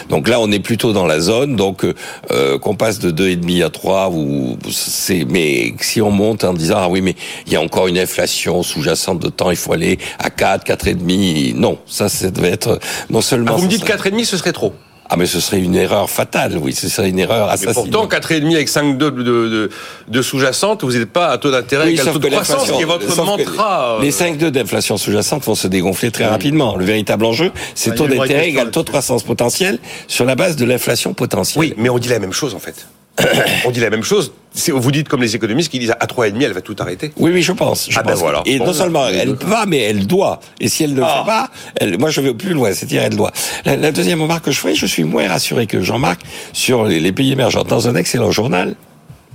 Donc 0.09 0.27
là, 0.27 0.39
on 0.39 0.51
est 0.51 0.59
plutôt 0.59 0.93
dans 0.93 1.05
la 1.05 1.19
zone, 1.19 1.55
donc 1.55 1.83
euh, 1.85 1.93
euh, 2.31 2.59
qu'on 2.59 2.75
passe 2.75 2.99
de 2.99 3.11
2,5 3.11 3.65
à 3.65 3.69
3, 3.69 4.09
ou 4.11 4.57
c'est. 4.71 5.25
Mais 5.29 5.73
si 5.81 6.01
on 6.01 6.11
monte 6.11 6.43
en 6.43 6.53
disant 6.53 6.75
ah 6.79 6.89
oui, 6.89 7.01
mais 7.01 7.15
il 7.45 7.53
y 7.53 7.55
a 7.55 7.61
encore 7.61 7.87
une 7.87 7.97
inflation 7.97 8.63
sous-jacente 8.63 9.19
de 9.19 9.29
temps, 9.29 9.51
il 9.51 9.57
faut 9.57 9.73
aller 9.73 9.97
à 10.19 10.29
4, 10.29 10.65
4,5, 10.65 11.55
non, 11.55 11.77
ça, 11.85 12.09
ça 12.09 12.29
devait 12.29 12.51
être 12.51 12.79
non 13.09 13.21
seulement. 13.21 13.51
Ah, 13.53 13.57
vous 13.57 13.63
me 13.65 13.69
dites 13.69 13.81
serait- 13.85 13.97
4,5, 14.11 14.25
ce 14.25 14.37
serait 14.37 14.53
trop. 14.53 14.73
Ah 15.09 15.15
mais 15.17 15.25
ce 15.25 15.39
serait 15.39 15.59
une 15.59 15.75
erreur 15.75 16.09
fatale, 16.09 16.57
oui, 16.61 16.73
ce 16.73 16.89
serait 16.89 17.09
une 17.09 17.19
erreur 17.19 17.47
Mais 17.47 17.53
assassine. 17.53 17.89
pourtant, 17.91 18.07
4,5 18.07 18.53
avec 18.55 18.69
5 18.69 18.97
de, 18.97 19.09
de, 19.09 19.23
de, 19.23 19.69
de 20.07 20.21
sous-jacente, 20.21 20.83
vous 20.83 20.91
n'êtes 20.93 21.11
pas 21.11 21.27
à 21.29 21.37
taux 21.37 21.51
d'intérêt 21.51 21.85
Oui, 21.85 21.89
avec 21.89 22.01
un 22.01 22.03
sauf 22.05 22.13
taux 22.13 22.19
de 22.19 22.27
croissance, 22.33 22.71
qui 22.71 22.81
est 22.81 22.85
votre 22.85 23.23
mantra. 23.23 23.97
euh, 23.99 24.01
Les 24.01 24.11
5,2 24.11 24.49
d'inflation 24.49 24.97
sous-jacente 24.97 25.43
vont 25.45 25.55
se 25.55 25.67
dégonfler 25.67 26.11
très 26.11 26.25
rapidement. 26.25 26.75
Le 26.75 26.85
véritable 26.85 27.25
enjeu, 27.25 27.51
c'est 27.75 27.91
Ah, 27.91 27.93
a 27.93 27.95
taux 27.97 28.07
d'intérêt 28.07 28.49
égale 28.49 28.71
taux 28.71 28.83
de 28.83 28.89
croissance 28.89 29.23
potentielle 29.23 29.79
sur 30.07 30.25
la 30.25 30.35
base 30.35 30.55
de 30.55 30.65
l'inflation 30.65 31.13
potentielle. 31.13 31.59
Oui, 31.59 31.73
mais 31.77 31.89
on 31.89 31.99
dit 31.99 32.09
la 32.09 32.19
même 32.19 32.33
chose 32.33 32.53
en 32.53 32.59
fait. 32.59 32.87
on 33.65 33.71
dit 33.71 33.79
la 33.79 33.89
même 33.89 34.03
chose. 34.03 34.31
C'est- 34.53 34.71
Vous 34.71 34.91
dites 34.91 35.07
comme 35.09 35.21
les 35.21 35.35
économistes 35.35 35.69
qui 35.71 35.79
disent 35.79 35.93
à 35.99 36.05
3,5, 36.07 36.41
elle 36.43 36.53
va 36.53 36.61
tout 36.61 36.75
arrêter. 36.79 37.11
Oui, 37.17 37.31
oui, 37.33 37.41
je 37.43 37.51
pense. 37.51 37.87
Je 37.89 37.97
Ah 37.99 38.03
ben 38.03 38.11
pense. 38.11 38.19
voilà. 38.19 38.41
Et 38.45 38.57
Bon, 38.59 38.65
non 38.67 38.73
seulement 38.73 39.07
elle 39.07 39.33
va, 39.35 39.65
mais 39.65 39.79
elle 39.79 40.07
doit. 40.07 40.39
Et 40.59 40.67
si 40.69 40.83
elle 40.83 40.91
ne 40.91 40.97
le 40.97 41.03
Ah. 41.03 41.19
fait 41.23 41.25
pas, 41.31 41.49
elle, 41.75 41.97
moi 41.99 42.09
je 42.09 42.21
vais 42.21 42.33
plus 42.33 42.53
loin, 42.53 42.73
c'est-à-dire 42.73 43.03
elle 43.03 43.15
doit. 43.15 43.31
La, 43.65 43.75
la 43.75 43.91
deuxième 43.91 44.21
remarque 44.21 44.45
que 44.45 44.51
je 44.51 44.59
ferai, 44.59 44.75
je 44.75 44.85
suis 44.85 45.03
moins 45.03 45.27
rassuré 45.27 45.67
que 45.67 45.81
Jean-Marc 45.81 46.21
sur 46.53 46.85
les, 46.85 46.99
les 46.99 47.11
pays 47.11 47.31
émergents. 47.31 47.63
Dans 47.63 47.87
un 47.87 47.95
excellent 47.95 48.31
journal, 48.31 48.75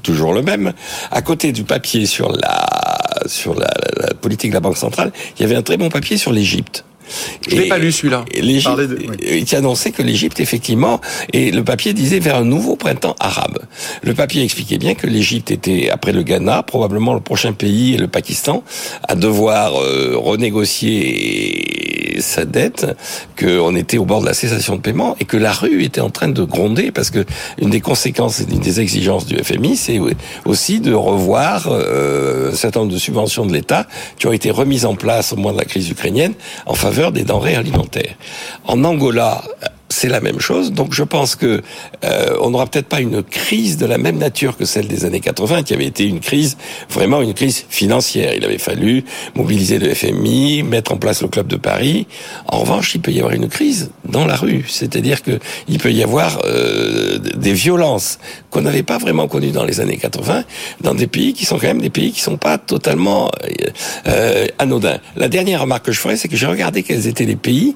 toujours 0.03 0.33
le 0.33 0.43
même, 0.43 0.73
à 1.11 1.23
côté 1.23 1.53
du 1.53 1.65
papier 1.65 2.07
sur 2.07 2.33
la 2.33 2.67
sur 3.27 3.55
la, 3.55 3.67
la- 4.01 4.07
la 4.09 4.15
politique 4.15 4.51
de 4.51 4.55
la 4.55 4.61
Banque 4.61 4.77
centrale, 4.77 5.13
il 5.39 5.43
y 5.43 5.45
avait 5.45 5.55
un 5.55 5.63
très 5.63 5.77
bon 5.77 5.89
papier 5.91 6.17
sur 6.17 6.33
l'Égypte. 6.33 6.85
Je 7.49 7.57
l'ai 7.57 7.69
pas 7.69 7.79
lu, 7.79 7.93
celui-là. 7.93 8.25
l'Égypte- 8.35 8.73
oui. 9.09 9.17
et 9.23 9.43
qui 9.45 9.57
annonçait 9.57 9.91
que 9.91 10.03
l'Égypte, 10.03 10.41
effectivement, 10.41 11.01
et 11.33 11.51
le 11.51 11.65
papier 11.65 11.93
disait 11.93 12.19
vers 12.21 12.37
un 12.37 12.45
nouveau 12.45 12.77
printemps 12.77 13.17
arabe. 13.21 13.59
Le 14.03 14.15
papier 14.15 14.43
expliquait 14.43 14.79
bien 14.79 14.95
que 14.95 15.07
l'Égypte 15.07 15.51
était, 15.51 15.91
après 15.91 16.13
le 16.13 16.23
Ghana, 16.23 16.63
probablement 16.63 17.15
le 17.15 17.21
prochain 17.21 17.53
pays 17.53 17.95
et 17.95 17.99
le 17.99 18.09
Pakistan, 18.09 18.63
à 19.09 19.15
devoir 19.15 19.73
euh, 19.81 20.15
renégocier 20.17 21.82
sa 22.21 22.45
dette, 22.45 22.87
qu'on 23.39 23.75
était 23.75 23.99
au 23.99 24.05
bord 24.05 24.21
de 24.21 24.27
la 24.27 24.35
cessation 24.35 24.77
de 24.77 24.81
paiement 24.81 25.17
et 25.21 25.25
que 25.25 25.37
la 25.37 25.53
rue 25.53 25.83
était 25.83 26.01
en 26.01 26.11
train 26.11 26.29
de 26.29 26.43
gronder 26.43 26.93
parce 26.93 27.11
que 27.11 27.25
une 27.59 27.71
des 27.71 27.81
conséquences 27.81 28.41
et 28.41 28.45
des 28.45 28.81
exigences 28.81 29.27
du 29.27 29.37
FMI, 29.37 29.77
c'est 29.77 30.01
aussi 30.45 30.81
de 30.81 30.93
revoir 30.93 31.69
euh, 31.71 32.53
un 32.53 32.55
certain 32.55 32.81
nombre 32.81 32.93
de 32.93 32.99
subventions 32.99 33.47
de 33.47 33.53
l'État 33.53 33.87
qui 34.19 34.27
ont 34.27 34.33
été 34.33 34.51
remises 34.51 34.85
en 34.85 34.95
place 34.95 35.33
au 35.33 35.37
moment 35.37 35.53
de 35.53 35.59
la 35.59 35.65
crise 35.65 35.89
ukrainienne 35.91 36.35
en 36.67 36.75
faveur 36.75 37.13
des 37.13 37.25
denrées 37.25 37.57
alimentaires. 37.57 38.15
En 38.65 38.85
Angola, 38.85 39.43
c'est 40.03 40.09
la 40.09 40.21
même 40.21 40.41
chose. 40.41 40.73
Donc 40.73 40.95
je 40.95 41.05
pense 41.05 41.37
que 41.37 41.63
euh, 42.05 42.37
on 42.41 42.51
n'aura 42.51 42.67
peut-être 42.67 42.89
pas 42.89 43.01
une 43.01 43.23
crise 43.23 43.77
de 43.77 43.87
la 43.87 43.99
même 43.99 44.19
nature 44.19 44.57
que 44.57 44.65
celle 44.65 44.89
des 44.89 45.05
années 45.05 45.21
80, 45.21 45.63
qui 45.63 45.75
avait 45.75 45.87
été 45.87 46.05
une 46.07 46.19
crise 46.19 46.57
vraiment 46.91 47.23
une 47.23 47.35
crise 47.35 47.65
financière. 47.69 48.35
Il 48.35 48.45
avait 48.45 48.59
fallu 48.59 49.05
mobiliser 49.37 49.79
le 49.79 49.95
FMI, 49.95 50.65
mettre 50.65 50.91
en 50.91 50.97
place 50.97 51.23
le 51.23 51.29
club 51.29 51.47
de 51.47 51.55
Paris. 51.55 52.09
En 52.49 52.59
revanche, 52.59 52.97
il 52.97 53.01
peut 53.01 53.13
y 53.13 53.21
avoir 53.21 53.33
une 53.33 53.49
crise 53.49 53.93
dans 54.05 54.27
la 54.27 54.35
rue, 54.35 54.65
c'est-à-dire 54.69 55.23
que 55.23 55.39
il 55.69 55.79
peut 55.79 55.93
y 55.93 56.03
avoir 56.03 56.41
euh, 56.47 57.19
des 57.19 57.53
violences 57.53 58.19
qu'on 58.53 58.61
n'avait 58.61 58.83
pas 58.83 58.99
vraiment 58.99 59.27
connues 59.27 59.51
dans 59.51 59.65
les 59.65 59.81
années 59.81 59.97
80 59.97 60.45
dans 60.83 60.95
des 60.95 61.07
pays 61.07 61.33
qui 61.33 61.47
sont 61.47 61.59
quand 61.59 61.67
même 61.67 61.81
des 61.81 61.91
pays 61.91 62.13
qui 62.13 62.21
sont 62.21 62.37
pas 62.37 62.59
totalement 62.59 63.31
euh, 63.45 63.49
euh, 64.07 64.47
anodins. 64.59 64.99
La 65.17 65.29
dernière 65.29 65.63
remarque 65.63 65.87
que 65.87 65.93
je 65.93 65.99
ferai, 65.99 66.17
c'est 66.17 66.29
que 66.29 66.37
j'ai 66.37 66.47
regardé 66.47 66.83
quels 66.83 67.07
étaient 67.09 67.25
les 67.25 67.37
pays 67.37 67.75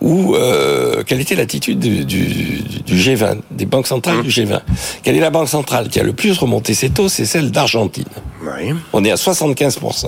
où 0.00 0.34
euh, 0.34 1.02
quelle 1.04 1.20
était 1.20 1.34
l'attitude 1.34 1.78
du, 1.78 2.04
du, 2.04 2.60
du 2.86 2.94
G20, 2.94 3.38
des 3.50 3.64
banques 3.64 3.86
centrales 3.86 4.22
du 4.22 4.28
G20. 4.28 4.60
Quelle 5.02 5.16
est 5.16 5.20
la 5.20 5.30
banque 5.30 5.48
centrale 5.48 5.88
qui 5.88 5.98
a 5.98 6.02
le 6.02 6.12
plus 6.12 6.38
remonté 6.38 6.74
ses 6.74 6.90
taux 6.90 7.08
C'est 7.08 7.24
celle 7.24 7.50
d'Argentine. 7.50 8.04
Oui. 8.42 8.74
On 8.92 9.02
est 9.04 9.10
à 9.10 9.16
75%. 9.16 10.06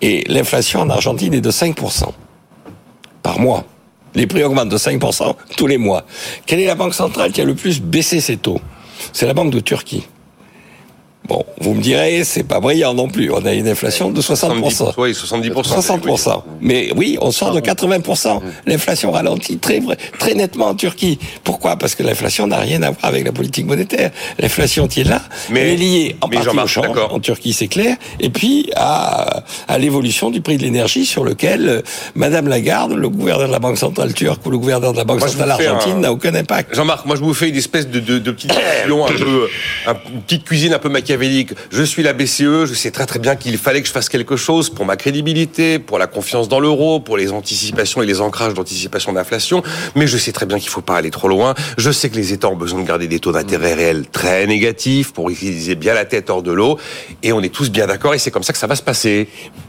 Et 0.00 0.24
l'inflation 0.26 0.80
en 0.80 0.90
Argentine 0.90 1.34
est 1.34 1.40
de 1.40 1.50
5% 1.50 2.06
par 3.22 3.38
mois. 3.38 3.64
Les 4.14 4.26
prix 4.26 4.42
augmentent 4.44 4.68
de 4.68 4.78
5% 4.78 5.34
tous 5.56 5.66
les 5.66 5.78
mois. 5.78 6.04
Quelle 6.46 6.60
est 6.60 6.66
la 6.66 6.74
banque 6.74 6.94
centrale 6.94 7.32
qui 7.32 7.40
a 7.40 7.44
le 7.44 7.54
plus 7.54 7.80
baissé 7.80 8.20
ses 8.20 8.36
taux? 8.36 8.60
C'est 9.12 9.26
la 9.26 9.34
banque 9.34 9.50
de 9.50 9.60
Turquie. 9.60 10.06
Bon, 11.32 11.46
vous 11.62 11.72
me 11.72 11.80
direz, 11.80 12.24
c'est 12.24 12.42
pas 12.42 12.60
brillant 12.60 12.92
non 12.92 13.08
plus. 13.08 13.30
On 13.32 13.46
a 13.46 13.54
une 13.54 13.66
inflation 13.66 14.10
de 14.10 14.20
60%. 14.20 14.92
Oui, 14.98 15.12
70%. 15.12 15.52
60%. 15.62 16.42
Mais 16.60 16.90
oui, 16.94 17.16
on 17.22 17.30
sort 17.30 17.54
de 17.54 17.60
80%. 17.60 18.42
L'inflation 18.66 19.12
ralentit 19.12 19.56
très, 19.56 19.80
très 20.18 20.34
nettement 20.34 20.66
en 20.66 20.74
Turquie. 20.74 21.18
Pourquoi? 21.42 21.76
Parce 21.76 21.94
que 21.94 22.02
l'inflation 22.02 22.46
n'a 22.46 22.58
rien 22.58 22.82
à 22.82 22.90
voir 22.90 23.04
avec 23.06 23.24
la 23.24 23.32
politique 23.32 23.64
monétaire. 23.66 24.10
L'inflation 24.38 24.88
qui 24.88 25.00
est 25.00 25.04
là, 25.04 25.22
Mais- 25.48 25.60
elle 25.60 25.68
est 25.68 25.76
liée 25.76 26.16
en 26.20 26.28
mais 26.28 26.36
partie 26.36 26.50
au 26.58 26.66
change, 26.66 26.98
en 27.10 27.18
Turquie, 27.18 27.54
c'est 27.54 27.68
clair, 27.68 27.96
et 28.20 28.28
puis 28.28 28.70
à, 28.76 29.42
à 29.68 29.78
l'évolution 29.78 30.28
du 30.28 30.42
prix 30.42 30.58
de 30.58 30.62
l'énergie 30.62 31.06
sur 31.06 31.24
lequel 31.24 31.66
euh, 31.66 31.80
Madame 32.14 32.46
Lagarde, 32.46 32.92
le 32.92 33.08
gouverneur 33.08 33.46
de 33.48 33.52
la 33.52 33.58
Banque 33.58 33.78
centrale 33.78 34.12
turque 34.12 34.44
ou 34.44 34.50
le 34.50 34.58
gouverneur 34.58 34.92
de 34.92 34.98
la 34.98 35.04
Banque 35.04 35.20
Moi, 35.20 35.28
centrale 35.28 35.52
argentine 35.52 35.92
un- 35.96 36.00
n'a 36.00 36.12
aucun 36.12 36.34
impact. 36.34 36.74
Jean-Marc, 36.74 37.06
moi 37.06 37.16
je 37.16 37.22
vous 37.22 37.32
fais 37.32 37.48
une 37.48 37.56
espèce 37.56 37.88
de, 37.88 38.00
de, 38.00 38.18
de 38.18 38.30
petite 38.32 38.50
question 38.84 39.06
un 39.06 39.08
peu, 39.12 39.48
un- 39.86 39.94
une 40.12 40.20
petite 40.22 40.44
cuisine 40.44 40.74
un 40.74 40.78
peu 40.78 40.90
machiavélique. 40.90 41.21
Je 41.70 41.82
suis 41.84 42.02
la 42.02 42.14
BCE, 42.14 42.66
je 42.66 42.74
sais 42.74 42.90
très 42.90 43.18
bien 43.20 43.36
qu'il 43.36 43.56
fallait 43.56 43.80
que 43.80 43.86
je 43.86 43.92
fasse 43.92 44.08
quelque 44.08 44.36
chose 44.36 44.70
pour 44.70 44.84
ma 44.84 44.96
crédibilité, 44.96 45.78
pour 45.78 45.98
la 45.98 46.08
confiance 46.08 46.48
dans 46.48 46.58
l'euro, 46.58 46.98
pour 46.98 47.16
les 47.16 47.30
anticipations 47.30 48.02
et 48.02 48.06
les 48.06 48.20
ancrages 48.20 48.54
d'anticipation 48.54 49.12
d'inflation, 49.12 49.62
mais 49.94 50.08
je 50.08 50.16
sais 50.16 50.32
très 50.32 50.46
bien 50.46 50.58
qu'il 50.58 50.68
faut 50.68 50.80
pas 50.80 50.96
aller 50.96 51.10
trop 51.10 51.28
loin. 51.28 51.54
Je 51.78 51.92
sais 51.92 52.10
que 52.10 52.16
les 52.16 52.32
États 52.32 52.48
ont 52.48 52.56
besoin 52.56 52.82
de 52.82 52.86
garder 52.86 53.06
des 53.06 53.20
taux 53.20 53.30
d'intérêt 53.30 53.74
réels 53.74 54.06
très 54.08 54.46
négatifs 54.46 55.12
pour 55.12 55.30
utiliser 55.30 55.76
bien 55.76 55.94
la 55.94 56.04
tête 56.04 56.28
hors 56.28 56.42
de 56.42 56.50
l'eau, 56.50 56.78
et 57.22 57.32
on 57.32 57.40
est 57.40 57.54
tous 57.54 57.70
bien 57.70 57.86
d'accord, 57.86 58.14
et 58.14 58.18
c'est 58.18 58.32
comme 58.32 58.42
ça 58.42 58.52
que 58.52 58.58
ça 58.58 58.66
va 58.66 58.74
se 58.74 58.82
passer. 58.82 59.28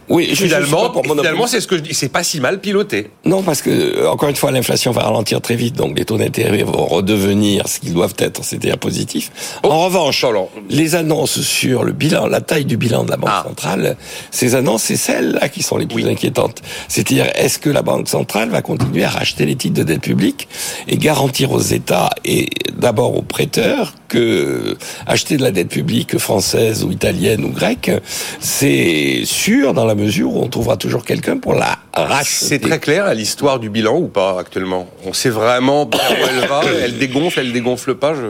Oui, 0.09 0.25
suis 0.35 0.45
Finalement, 0.45 0.89
pour 0.89 1.03
finalement, 1.05 1.47
c'est 1.47 1.61
ce 1.61 1.67
que 1.67 1.77
je 1.77 1.81
dis, 1.81 1.93
c'est 1.93 2.09
pas 2.09 2.23
si 2.23 2.39
mal 2.39 2.59
piloté. 2.59 3.09
Non, 3.25 3.41
parce 3.41 3.61
que, 3.61 3.69
euh, 3.69 4.09
encore 4.09 4.29
une 4.29 4.35
fois, 4.35 4.51
l'inflation 4.51 4.91
va 4.91 5.03
ralentir 5.03 5.39
très 5.41 5.55
vite, 5.55 5.75
donc 5.75 5.97
les 5.97 6.05
taux 6.05 6.17
d'intérêt 6.17 6.63
vont 6.63 6.85
redevenir 6.85 7.67
ce 7.67 7.79
qu'ils 7.79 7.93
doivent 7.93 8.15
être, 8.17 8.43
c'est-à-dire 8.43 8.77
positifs. 8.77 9.31
Oh, 9.63 9.69
en 9.69 9.85
revanche, 9.85 10.23
alors. 10.23 10.49
les 10.69 10.95
annonces 10.95 11.41
sur 11.41 11.83
le 11.83 11.91
bilan, 11.93 12.27
la 12.27 12.41
taille 12.41 12.65
du 12.65 12.77
bilan 12.77 13.03
de 13.05 13.11
la 13.11 13.17
Banque 13.17 13.29
Ah. 13.31 13.43
centrale, 13.47 13.95
ces 14.31 14.55
annonces, 14.55 14.83
c'est 14.83 14.97
celles-là 14.97 15.49
qui 15.49 15.63
sont 15.63 15.77
les 15.77 15.85
plus 15.87 16.07
inquiétantes. 16.07 16.61
C'est-à-dire, 16.87 17.27
est-ce 17.35 17.59
que 17.59 17.69
la 17.69 17.81
Banque 17.81 18.09
centrale 18.09 18.49
va 18.49 18.61
continuer 18.61 19.03
à 19.05 19.09
racheter 19.09 19.45
les 19.45 19.55
titres 19.55 19.75
de 19.75 19.83
dette 19.83 20.01
publique 20.01 20.47
et 20.87 20.97
garantir 20.97 21.51
aux 21.51 21.61
États 21.61 22.09
et 22.25 22.49
d'abord 22.77 23.15
aux 23.17 23.21
prêteurs 23.21 23.93
que 24.13 24.77
acheter 25.07 25.37
de 25.37 25.41
la 25.43 25.51
dette 25.51 25.69
publique 25.69 26.17
française 26.17 26.83
ou 26.83 26.91
italienne 26.91 27.43
ou 27.43 27.49
grecque, 27.49 27.91
c'est 28.39 29.21
sûr 29.25 29.73
dans 29.73 29.85
la 29.85 29.95
mesure 29.95 30.31
où 30.33 30.41
on 30.43 30.47
trouvera 30.47 30.77
toujours 30.77 31.03
quelqu'un 31.03 31.37
pour 31.37 31.55
la 31.55 31.77
racheter. 31.93 32.45
C'est 32.45 32.59
très 32.59 32.79
clair 32.79 33.05
à 33.05 33.13
l'histoire 33.13 33.59
du 33.59 33.69
bilan 33.69 33.97
ou 33.97 34.07
pas 34.07 34.39
actuellement? 34.39 34.87
On 35.05 35.13
sait 35.13 35.29
vraiment 35.29 35.83
où 35.85 35.89
elle 36.29 36.47
va 36.47 36.61
Elle 36.83 36.97
dégonfle, 36.97 37.39
elle 37.39 37.51
dégonfle 37.53 37.95
pas 37.95 38.13
je... 38.13 38.21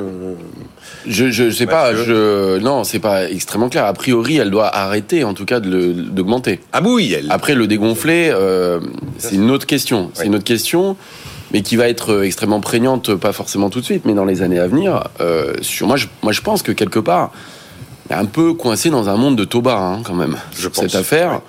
Je, 1.05 1.31
je 1.31 1.49
sais 1.49 1.65
pas, 1.65 1.93
je, 1.93 2.59
non, 2.59 2.85
c'est 2.85 2.99
pas 2.99 3.29
extrêmement 3.29 3.67
clair. 3.67 3.85
A 3.85 3.93
priori, 3.93 4.37
elle 4.37 4.51
doit 4.51 4.73
arrêter, 4.73 5.25
en 5.25 5.33
tout 5.33 5.43
cas, 5.43 5.59
d'augmenter. 5.59 6.61
Ah 6.71 6.81
oui, 6.81 7.13
elle. 7.17 7.27
Après, 7.29 7.55
le 7.55 7.67
dégonfler, 7.67 8.29
euh, 8.31 8.79
c'est 9.17 9.35
une 9.35 9.51
autre 9.51 9.65
question. 9.65 10.11
C'est 10.13 10.21
Oui. 10.21 10.27
une 10.27 10.35
autre 10.35 10.45
question. 10.45 10.95
Mais 11.53 11.61
qui 11.61 11.75
va 11.75 11.87
être 11.87 12.11
euh, 12.11 12.23
extrêmement 12.23 12.59
prégnante, 12.59 13.13
pas 13.15 13.31
forcément 13.31 13.69
tout 13.69 13.79
de 13.79 13.85
suite, 13.85 14.03
mais 14.05 14.13
dans 14.13 14.25
les 14.25 14.41
années 14.41 14.59
à 14.59 14.67
venir. 14.67 15.03
Euh, 15.21 15.53
sur 15.61 15.87
moi, 15.87 15.97
je, 15.97 16.07
moi, 16.23 16.33
je 16.33 16.41
pense 16.41 16.63
que 16.63 16.71
quelque 16.71 16.99
part, 16.99 17.31
est 18.09 18.13
un 18.13 18.25
peu 18.25 18.53
coincé 18.53 18.89
dans 18.89 19.09
un 19.09 19.15
monde 19.15 19.35
de 19.35 19.45
Toba, 19.45 19.77
hein, 19.77 20.01
quand 20.03 20.15
même. 20.15 20.37
Je 20.57 20.67
pense. 20.67 20.83
Cette 20.83 20.95
affaire. 20.95 21.41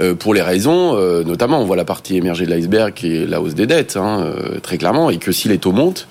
Euh, 0.00 0.14
pour 0.14 0.32
les 0.32 0.40
raisons, 0.40 0.96
euh, 0.96 1.24
notamment, 1.24 1.60
on 1.60 1.64
voit 1.64 1.76
la 1.76 1.84
partie 1.84 2.16
émergée 2.16 2.46
de 2.46 2.50
l'iceberg 2.50 2.94
qui 2.94 3.16
est 3.16 3.26
la 3.26 3.40
hausse 3.40 3.54
des 3.54 3.66
dettes, 3.66 3.96
hein, 3.96 4.22
euh, 4.24 4.58
très 4.60 4.78
clairement, 4.78 5.10
et 5.10 5.18
que 5.18 5.30
si 5.30 5.48
les 5.48 5.58
taux 5.58 5.72
montent, 5.72 6.06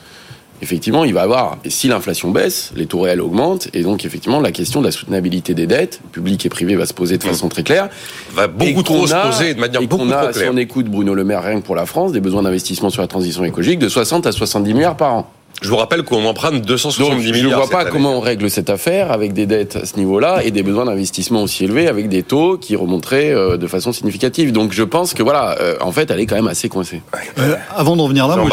effectivement, 0.62 1.06
il 1.06 1.13
va 1.13 1.22
avoir, 1.22 1.58
et 1.63 1.70
si 1.70 1.88
l'inflation 1.88 2.32
baisse, 2.32 2.72
les 2.75 2.86
taux 2.86 3.01
réels 3.01 3.22
augmentent, 3.22 3.70
et 3.74 3.84
donc 3.84 4.06
effectivement, 4.06 4.39
la 4.39 4.51
question 4.51 4.82
de 4.82 4.86
la 4.86 4.92
soutenabilité 4.92 5.54
des 5.54 5.68
dettes, 5.68 6.01
publiques 6.12 6.46
et 6.46 6.50
privées, 6.50 6.75
va 6.75 6.86
se 6.86 6.94
poser 6.94 7.18
de 7.18 7.24
façon 7.24 7.50
très 7.50 7.63
claire. 7.63 7.89
Va 8.34 8.48
beaucoup 8.48 8.84
trop 8.84 9.08
se 9.08 9.13
poser 9.13 9.54
de 9.54 9.60
manière 9.60 9.82
beaucoup 9.82 9.98
qu'on 9.98 10.12
a, 10.12 10.24
trop 10.24 10.34
Si 10.34 10.39
claire. 10.39 10.51
on 10.54 10.58
écoute 10.58 10.88
Bruno 10.88 11.13
Le 11.13 11.24
Maire, 11.24 11.44
rien 11.44 11.60
que 11.62 11.66
pour 11.66 11.75
la 11.75 11.86
France, 11.86 12.12
des 12.12 12.22
besoins 12.22 12.44
d'investissement 12.44 12.89
sur 12.89 13.01
la 13.01 13.08
transition 13.08 13.44
écologique 13.44 13.80
de 13.80 13.89
60 13.89 14.28
à 14.28 14.32
70 14.32 14.74
milliards 14.74 14.98
par 14.98 15.13
an. 15.13 15.32
Je 15.62 15.68
vous 15.68 15.75
rappelle 15.75 16.03
qu'on 16.03 16.24
emprunte 16.25 16.62
270 16.65 17.10
Donc, 17.10 17.22
je 17.22 17.27
ne 17.27 17.34
milliards. 17.34 17.60
vois 17.60 17.70
pas 17.70 17.82
année. 17.82 17.89
comment 17.91 18.13
on 18.18 18.22
règle 18.22 18.50
cette 18.50 18.70
affaire 18.70 19.12
avec 19.12 19.34
des 19.34 19.46
dettes 19.46 19.75
à 19.75 19.86
ce 19.86 19.98
niveau-là 19.98 20.41
et 20.46 20.51
des 20.51 20.63
besoins 20.63 20.86
d'investissement 20.86 21.44
aussi 21.44 21.65
élevés 21.65 21.89
avec 21.89 22.08
des 22.08 22.24
taux 22.24 22.58
qui 22.58 22.77
remonteraient 22.77 23.34
euh, 23.34 23.58
de 23.58 23.68
façon 23.68 23.91
significative. 23.91 24.53
Donc, 24.53 24.72
je 24.72 24.84
pense 24.84 25.13
que 25.13 25.22
voilà, 25.22 25.58
euh, 25.60 25.75
en 25.82 25.91
fait, 25.91 26.12
elle 26.12 26.22
est 26.22 26.25
quand 26.27 26.36
même 26.38 26.48
assez 26.48 26.70
coincée. 26.70 27.01
Euh, 27.39 27.56
avant 27.75 27.98
d'en 27.98 28.08
venir 28.08 28.25
là, 28.29 28.36
moi, 28.44 28.51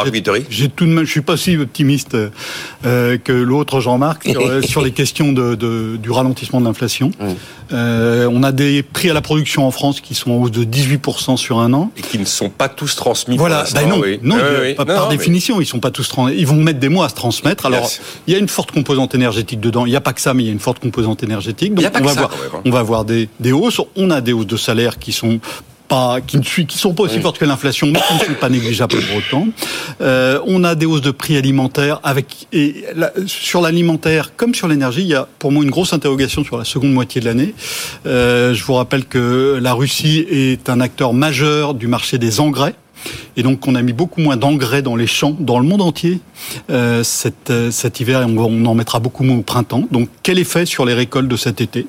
j'ai- 0.51 0.69
tout 0.69 0.85
de 0.87 0.91
même, 0.91 1.05
je 1.05 1.11
suis 1.13 1.21
pas 1.21 1.37
si 1.37 1.57
optimiste 1.57 2.17
euh, 2.85 3.19
que 3.23 3.33
l'autre 3.33 3.79
Jean-Marc 3.79 4.25
sur, 4.29 4.65
sur 4.69 4.83
les 4.83 4.91
questions 4.91 5.31
de, 5.33 5.55
de- 5.55 5.97
du 5.97 6.11
ralentissement 6.11 6.61
de 6.61 6.67
l'inflation. 6.67 7.13
Euh, 7.73 8.29
on 8.33 8.43
a 8.43 8.53
des 8.53 8.83
prix 8.83 9.11
à 9.11 9.15
la 9.15 9.21
production 9.21 9.67
en 9.67 9.71
France 9.71 10.01
qui 10.01 10.15
sont 10.15 10.31
en 10.31 10.37
hausse 10.37 10.51
de 10.53 10.65
18% 10.65 11.37
sur 11.37 11.59
un 11.59 11.73
an. 11.73 11.91
Et 11.97 12.03
qui 12.03 12.19
ne 12.19 12.25
sont 12.25 12.49
pas 12.49 12.69
tous 12.69 12.95
transmis. 12.97 13.37
Voilà, 13.37 13.61
l'instant, 13.61 13.87
non, 13.89 13.99
oui. 14.01 14.21
non, 14.23 14.37
oui. 14.63 14.75
pas- 14.75 14.85
Non, 14.85 14.95
par 14.95 15.09
mais- 15.11 15.17
définition, 15.17 15.61
ils 15.61 15.67
sont 15.67 15.81
pas 15.81 15.91
tous 15.91 16.09
trans- 16.09 16.29
ils 16.29 16.47
vont 16.47 16.57
mettre 16.57 16.79
des 16.79 16.89
mois 16.89 17.07
à 17.07 17.09
se 17.09 17.15
transmettre. 17.15 17.67
Alors, 17.67 17.91
il 18.27 18.33
y 18.33 18.37
a 18.37 18.39
une 18.39 18.49
forte 18.49 18.71
composante 18.73 19.15
énergétique 19.15 19.61
dedans. 19.61 19.85
Il 19.87 19.91
n'y 19.91 19.97
a 19.97 20.01
pas 20.01 20.13
que 20.13 20.21
ça, 20.21 20.33
mais 20.35 20.43
il 20.45 20.47
y 20.47 20.51
a 20.51 20.53
une 20.53 20.61
forte 20.61 20.79
composante 20.79 21.23
énergétique. 21.23 21.75
Donc, 21.75 21.85
on 21.93 22.03
va 22.05 22.09
ça, 22.15 22.21
voir, 22.21 22.31
on 22.65 22.71
va 22.71 22.79
avoir 22.79 23.05
des, 23.05 23.29
des 23.41 23.53
hausses. 23.53 23.81
On 23.97 24.11
a 24.11 24.21
des 24.21 24.33
hausses 24.33 24.47
de 24.47 24.57
salaire 24.57 24.99
qui 24.99 25.13
sont 25.13 25.41
pas, 25.87 26.21
qui 26.21 26.37
ne 26.39 26.43
qui 26.43 26.79
sont 26.79 26.95
pas 26.95 27.05
aussi 27.05 27.21
fortes 27.21 27.39
que 27.39 27.45
l'inflation, 27.45 27.87
mais 27.87 28.01
qui 28.01 28.15
ne 28.15 28.19
sont 28.19 28.41
pas 28.41 28.49
négligeables 28.49 28.97
pour 28.97 29.17
autant. 29.19 29.47
Euh, 30.01 30.41
on 30.47 30.65
a 30.65 30.75
des 30.75 30.87
hausses 30.87 31.01
de 31.03 31.11
prix 31.11 31.37
alimentaires 31.37 32.01
avec, 32.03 32.47
et 32.53 32.85
la- 32.95 33.13
sur 33.27 33.61
l'alimentaire 33.61 34.33
comme 34.37 34.55
sur 34.55 34.69
l'énergie, 34.69 35.03
il 35.03 35.09
y 35.09 35.15
a 35.15 35.27
pour 35.39 35.53
moi 35.53 35.65
une 35.65 35.71
grosse 35.71 35.93
interrogation 35.93 36.45
sur 36.45 36.59
la 36.59 36.65
seconde 36.65 36.93
moitié 36.93 37.21
de 37.21 37.27
l'année. 37.27 37.55
Euh, 38.07 38.55
je 38.55 38.65
vous 38.65 38.75
rappelle 38.75 39.05
que 39.05 39.59
la 39.63 39.73
Russie 39.75 40.27
est 40.31 40.69
un 40.69 40.81
acteur 40.81 41.13
majeur 41.15 41.75
du 41.75 41.87
marché 41.87 42.19
des 42.19 42.41
engrais. 42.41 42.75
Et 43.37 43.43
donc, 43.43 43.67
on 43.67 43.75
a 43.75 43.83
mis 43.83 43.93
beaucoup 43.93 44.21
moins 44.21 44.37
d'engrais 44.37 44.83
dans 44.83 44.97
les 44.97 45.07
champs, 45.07 45.37
dans 45.39 45.59
le 45.59 45.67
monde 45.67 45.83
entier, 45.83 46.21
euh, 46.71 47.03
cet, 47.05 47.51
euh, 47.51 47.71
cet 47.71 48.01
hiver, 48.01 48.23
et 48.23 48.25
on, 48.25 48.39
on 48.39 48.65
en 48.67 48.75
mettra 48.75 48.99
beaucoup 49.01 49.25
moins 49.25 49.37
au 49.37 49.43
printemps. 49.43 49.85
Donc, 49.91 50.09
quel 50.23 50.39
effet 50.39 50.67
sur 50.67 50.85
les 50.85 50.95
récoltes 50.95 51.29
de 51.29 51.37
cet 51.37 51.61
été? 51.61 51.87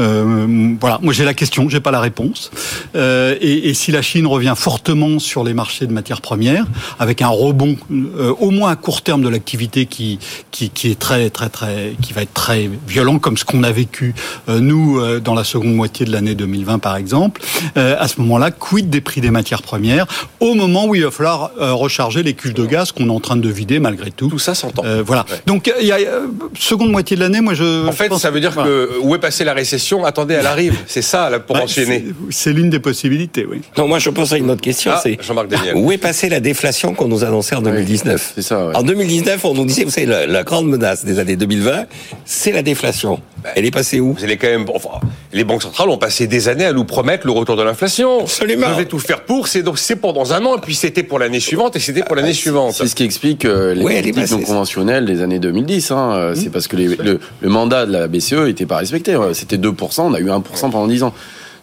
Euh, 0.00 0.74
Voilà, 0.80 0.98
moi 1.02 1.12
j'ai 1.12 1.24
la 1.24 1.34
question, 1.34 1.68
j'ai 1.68 1.80
pas 1.80 1.90
la 1.90 2.00
réponse. 2.00 2.50
Euh, 2.96 3.36
et, 3.40 3.68
et 3.68 3.74
si 3.74 3.92
la 3.92 4.02
Chine 4.02 4.26
revient 4.26 4.54
fortement 4.56 5.18
sur 5.18 5.44
les 5.44 5.54
marchés 5.54 5.86
de 5.86 5.92
matières 5.92 6.20
premières, 6.20 6.66
avec 6.98 7.22
un 7.22 7.28
rebond, 7.28 7.76
euh, 7.90 8.34
au 8.40 8.50
moins 8.50 8.70
à 8.70 8.76
court 8.76 9.02
terme 9.02 9.22
de 9.22 9.28
l'activité 9.28 9.86
qui, 9.86 10.18
qui, 10.50 10.70
qui 10.70 10.90
est 10.90 10.98
très, 10.98 11.30
très, 11.30 11.48
très, 11.48 11.94
qui 12.02 12.12
va 12.12 12.22
être 12.22 12.34
très 12.34 12.70
violent, 12.88 13.18
comme 13.18 13.36
ce 13.36 13.44
qu'on 13.44 13.62
a 13.62 13.72
vécu 13.72 14.14
euh, 14.48 14.60
nous 14.60 15.00
dans 15.20 15.34
la 15.34 15.44
seconde 15.44 15.74
moitié 15.74 16.06
de 16.06 16.12
l'année 16.12 16.34
2020, 16.34 16.78
par 16.78 16.96
exemple. 16.96 17.40
À 17.76 18.08
ce 18.08 18.20
moment-là, 18.20 18.50
quid 18.50 18.90
des 18.90 19.00
prix 19.00 19.20
des 19.20 19.30
matières 19.30 19.62
premières? 19.62 20.06
Au 20.42 20.54
moment 20.54 20.86
où 20.86 20.94
il 20.94 21.04
va 21.04 21.10
falloir 21.10 21.52
euh, 21.60 21.72
recharger 21.72 22.22
les 22.22 22.34
cuves 22.34 22.52
de 22.54 22.66
gaz 22.66 22.90
qu'on 22.92 23.06
est 23.08 23.12
en 23.12 23.20
train 23.20 23.36
de 23.36 23.48
vider 23.48 23.78
malgré 23.78 24.10
tout. 24.10 24.28
Tout 24.28 24.38
ça 24.40 24.54
s'entend. 24.54 24.82
Euh, 24.84 25.02
voilà. 25.06 25.24
Ouais. 25.30 25.36
Donc, 25.46 25.72
il 25.80 25.86
y 25.86 25.92
a 25.92 25.96
euh, 25.96 26.26
seconde 26.58 26.90
moitié 26.90 27.16
de 27.16 27.22
l'année, 27.22 27.40
moi 27.40 27.54
je. 27.54 27.86
En 27.86 27.92
je 27.92 27.96
fait, 27.96 28.08
pense- 28.08 28.22
ça 28.22 28.30
veut 28.30 28.40
dire 28.40 28.50
voilà. 28.52 28.68
que 28.68 28.90
où 29.02 29.14
est 29.14 29.18
passée 29.18 29.44
la 29.44 29.54
récession 29.54 30.04
Attendez, 30.04 30.34
elle 30.34 30.46
arrive. 30.46 30.76
C'est 30.86 31.00
ça, 31.02 31.30
là, 31.30 31.38
pour 31.38 31.56
Ouais, 31.56 31.62
enchaîner. 31.62 32.04
c'est- 32.30 32.52
l'une 32.52 32.70
des 32.70 32.80
possibilités, 32.80 33.46
oui. 33.48 33.60
Non, 33.78 33.86
moi 33.88 33.98
je 33.98 34.10
pense 34.10 34.32
à 34.32 34.36
une 34.38 34.50
autre 34.50 34.60
question, 34.60 34.90
Ah, 34.94 35.00
c'est 35.02 35.16
Jean-Marc 35.22 35.48
Daniel. 35.48 35.74
où 35.76 35.90
est 35.92 35.96
passée 35.98 36.28
la 36.28 36.40
déflation 36.40 36.92
qu'on 36.94 37.08
nous 37.08 37.24
annonçait 37.24 37.54
en 37.54 37.62
2019 37.62 38.32
C'est 38.34 38.42
ça, 38.42 38.66
ouais. 38.66 38.76
En 38.76 38.82
2019, 38.82 39.44
on 39.44 39.54
nous 39.54 39.64
disait, 39.64 39.84
vous 39.84 39.90
savez, 39.90 40.06
la, 40.06 40.26
la 40.26 40.42
grande 40.42 40.66
menace 40.66 41.04
des 41.04 41.18
années 41.18 41.36
2020, 41.36 41.84
c'est 42.24 42.52
la 42.52 42.62
déflation. 42.62 43.20
Elle 43.54 43.64
est 43.64 43.70
passée 43.70 44.00
où? 44.00 44.12
Vous 44.14 44.24
allez 44.24 44.36
quand 44.36 44.46
même. 44.48 44.66
Enfin, 44.74 45.00
les 45.32 45.44
banques 45.44 45.62
centrales 45.62 45.88
ont 45.88 45.98
passé 45.98 46.26
des 46.26 46.48
années 46.48 46.64
à 46.66 46.72
nous 46.72 46.84
promettre 46.84 47.26
le 47.26 47.32
retour 47.32 47.56
de 47.56 47.62
l'inflation. 47.62 48.20
Absolument. 48.22 48.68
Vous 48.68 48.74
devez 48.74 48.86
tout 48.86 48.98
faire 48.98 49.22
pour. 49.22 49.48
C'est 49.48 49.62
donc 49.62 49.78
c'est 49.78 49.96
pour 49.96 50.12
dans 50.40 50.42
un 50.42 50.44
an, 50.46 50.56
et 50.56 50.60
puis 50.60 50.74
c'était 50.74 51.02
pour 51.02 51.18
l'année 51.18 51.40
suivante, 51.40 51.76
et 51.76 51.80
c'était 51.80 52.02
pour 52.02 52.16
l'année 52.16 52.32
suivante. 52.32 52.72
C'est 52.74 52.86
ce 52.86 52.94
qui 52.94 53.04
explique 53.04 53.44
euh, 53.44 53.74
les 53.74 53.82
Ouais, 53.82 54.00
politiques 54.02 54.30
non 54.30 54.40
conventionnelles 54.40 55.04
des 55.06 55.22
années 55.22 55.38
2010. 55.38 55.90
Hein. 55.90 56.12
Euh, 56.16 56.34
C'est 56.34 56.50
parce 56.50 56.68
que 56.68 56.76
les- 56.76 56.88
le, 56.96 57.20
le 57.40 57.48
mandat 57.48 57.86
de 57.86 57.92
la 57.92 58.08
BCE 58.08 58.34
n'était 58.46 58.66
pas 58.66 58.78
respecté. 58.78 59.16
Ouais, 59.16 59.34
C'était 59.34 59.58
2%, 59.58 60.02
on 60.02 60.14
a 60.14 60.20
eu 60.20 60.28
1% 60.30 60.42
pendant 60.70 60.86
10 60.86 61.02
ans. 61.02 61.12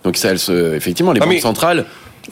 Donc 0.04 0.18
ça, 0.18 0.30
elle 0.30 0.40
se, 0.40 0.76
effectivement, 0.76 1.12
les 1.12 1.20
Ah, 1.22 1.26
banques 1.26 1.34
mais- 1.36 1.40
centrales, 1.42 1.86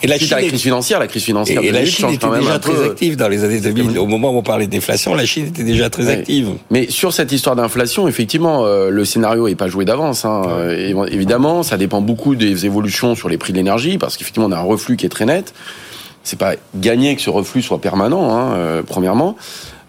Et 0.04 0.08
la 0.08 0.13
à 0.15 0.17
la 0.17 0.23
Chine 0.23 0.47
crise 0.50 0.62
financière, 0.62 1.00
la 1.00 1.08
crise 1.08 1.23
Et, 1.23 1.26
financière 1.26 1.60
et 1.62 1.67
de 1.69 1.73
la 1.73 1.80
2008 1.80 1.91
Chine 1.91 2.08
était 2.10 2.17
quand 2.17 2.30
même 2.32 2.41
déjà 2.41 2.60
très 2.60 2.71
peu. 2.73 2.84
active 2.86 3.15
dans 3.17 3.28
les 3.30 3.43
années 3.43 3.60
2000. 3.60 3.97
Au 3.97 4.06
moment 4.06 4.30
où 4.32 4.38
on 4.38 4.43
parlait 4.43 4.67
de 4.67 4.71
déflation, 4.71 5.15
la 5.15 5.26
Chine 5.26 5.47
était 5.47 5.63
déjà 5.63 5.89
très 5.89 6.08
active. 6.10 6.50
Mais 6.69 6.86
sur 6.89 7.13
cette 7.13 7.32
histoire 7.32 7.56
d'inflation, 7.56 8.08
effectivement, 8.08 8.63
euh, 8.63 8.89
le 8.91 9.06
scénario 9.06 9.47
est 9.47 9.56
pas 9.56 9.67
joué 9.69 9.86
d'avance. 9.86 10.23
Hein. 10.23 10.43
Euh, 10.50 11.08
et- 11.10 11.13
évidemment, 11.13 11.63
ça 11.63 11.78
dépend 11.78 12.02
beaucoup 12.02 12.36
des 12.36 12.65
évolutions 12.67 13.15
sur 13.15 13.28
les 13.28 13.38
prix 13.39 13.54
de 13.54 13.58
l'énergie, 13.58 13.97
parce 13.97 14.17
qu'effectivement, 14.17 14.47
on 14.47 14.52
a 14.52 14.58
un 14.58 14.62
reflux 14.62 14.97
qui 14.97 15.06
est 15.08 15.10
très 15.10 15.26
net. 15.26 15.54
C'est 16.28 16.38
pas 16.38 16.56
gagné 16.76 17.16
que 17.16 17.22
ce 17.22 17.30
reflux 17.30 17.62
soit 17.62 17.80
permanent, 17.80 18.36
hein, 18.36 18.54
euh, 18.58 18.82
premièrement. 18.86 19.38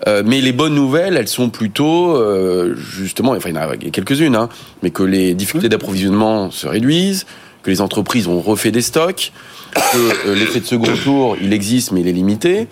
Euh, 0.07 0.23
mais 0.25 0.41
les 0.41 0.53
bonnes 0.53 0.77
nouvelles, 0.77 1.17
elles 1.17 1.27
sont 1.27 1.51
plutôt 1.51 2.15
euh, 2.15 2.77
justement, 2.77 3.33
enfin 3.33 3.49
il 3.49 3.57
y 3.57 3.59
en 3.59 3.63
a 3.69 3.77
quelques-unes, 3.77 4.37
hein, 4.37 4.49
mais 4.85 4.91
que 4.91 5.03
les 5.03 5.35
difficultés 5.35 5.69
d'approvisionnement 5.69 6.53
se 6.53 6.69
réduisent, 6.69 7.27
que 7.65 7.71
les 7.73 7.81
entreprises 7.81 8.29
ont 8.29 8.41
refait 8.41 8.71
des 8.71 8.83
stocks, 8.83 9.33
que 9.75 10.29
euh, 10.29 10.35
l'effet 10.37 10.61
de 10.61 10.65
second 10.67 10.93
tour, 11.03 11.37
il 11.43 11.53
existe 11.53 11.91
mais 11.91 12.03
il 12.03 12.07
est 12.09 12.13
limité. 12.13 12.69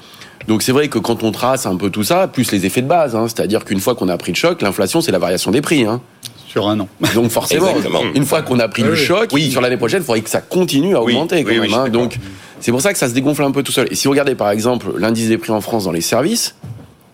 Donc 0.46 0.62
c'est 0.62 0.70
vrai 0.70 0.86
que 0.86 1.00
quand 1.00 1.24
on 1.24 1.32
trace 1.32 1.66
un 1.66 1.74
peu 1.74 1.90
tout 1.90 2.04
ça, 2.04 2.28
plus 2.28 2.52
les 2.52 2.66
effets 2.66 2.82
de 2.82 2.86
base, 2.86 3.16
hein, 3.16 3.26
c'est-à-dire 3.26 3.64
qu'une 3.64 3.80
fois 3.80 3.96
qu'on 3.96 4.08
a 4.08 4.16
pris 4.16 4.30
le 4.30 4.36
choc, 4.36 4.62
l'inflation 4.62 5.00
c'est 5.00 5.10
la 5.10 5.18
variation 5.18 5.50
des 5.50 5.60
prix. 5.60 5.84
Hein. 5.84 6.00
Sur 6.46 6.68
un 6.68 6.78
an. 6.78 6.88
Donc 7.16 7.30
forcément, 7.32 7.70
Exactement. 7.70 8.02
une 8.14 8.24
fois 8.24 8.42
qu'on 8.42 8.60
a 8.60 8.68
pris 8.68 8.84
le 8.84 8.94
choc, 8.94 9.30
Oui. 9.32 9.50
sur 9.50 9.60
l'année 9.60 9.76
prochaine, 9.76 10.02
il 10.02 10.06
faudrait 10.06 10.20
que 10.20 10.30
ça 10.30 10.40
continue 10.40 10.94
à 10.94 11.02
Oui. 11.02 11.14
augmenter 11.14 11.42
quand 11.42 11.50
même. 11.50 11.74
hein. 11.74 11.88
Donc 11.88 12.18
c'est 12.60 12.72
pour 12.72 12.80
ça 12.80 12.92
que 12.92 12.98
ça 12.98 13.08
se 13.08 13.14
dégonfle 13.14 13.42
un 13.42 13.50
peu 13.50 13.62
tout 13.62 13.72
seul. 13.72 13.88
Et 13.90 13.94
si 13.94 14.06
vous 14.06 14.12
regardez 14.12 14.34
par 14.34 14.50
exemple 14.50 14.98
l'indice 14.98 15.28
des 15.28 15.38
prix 15.38 15.52
en 15.52 15.60
France 15.60 15.84
dans 15.84 15.92
les 15.92 16.00
services, 16.00 16.54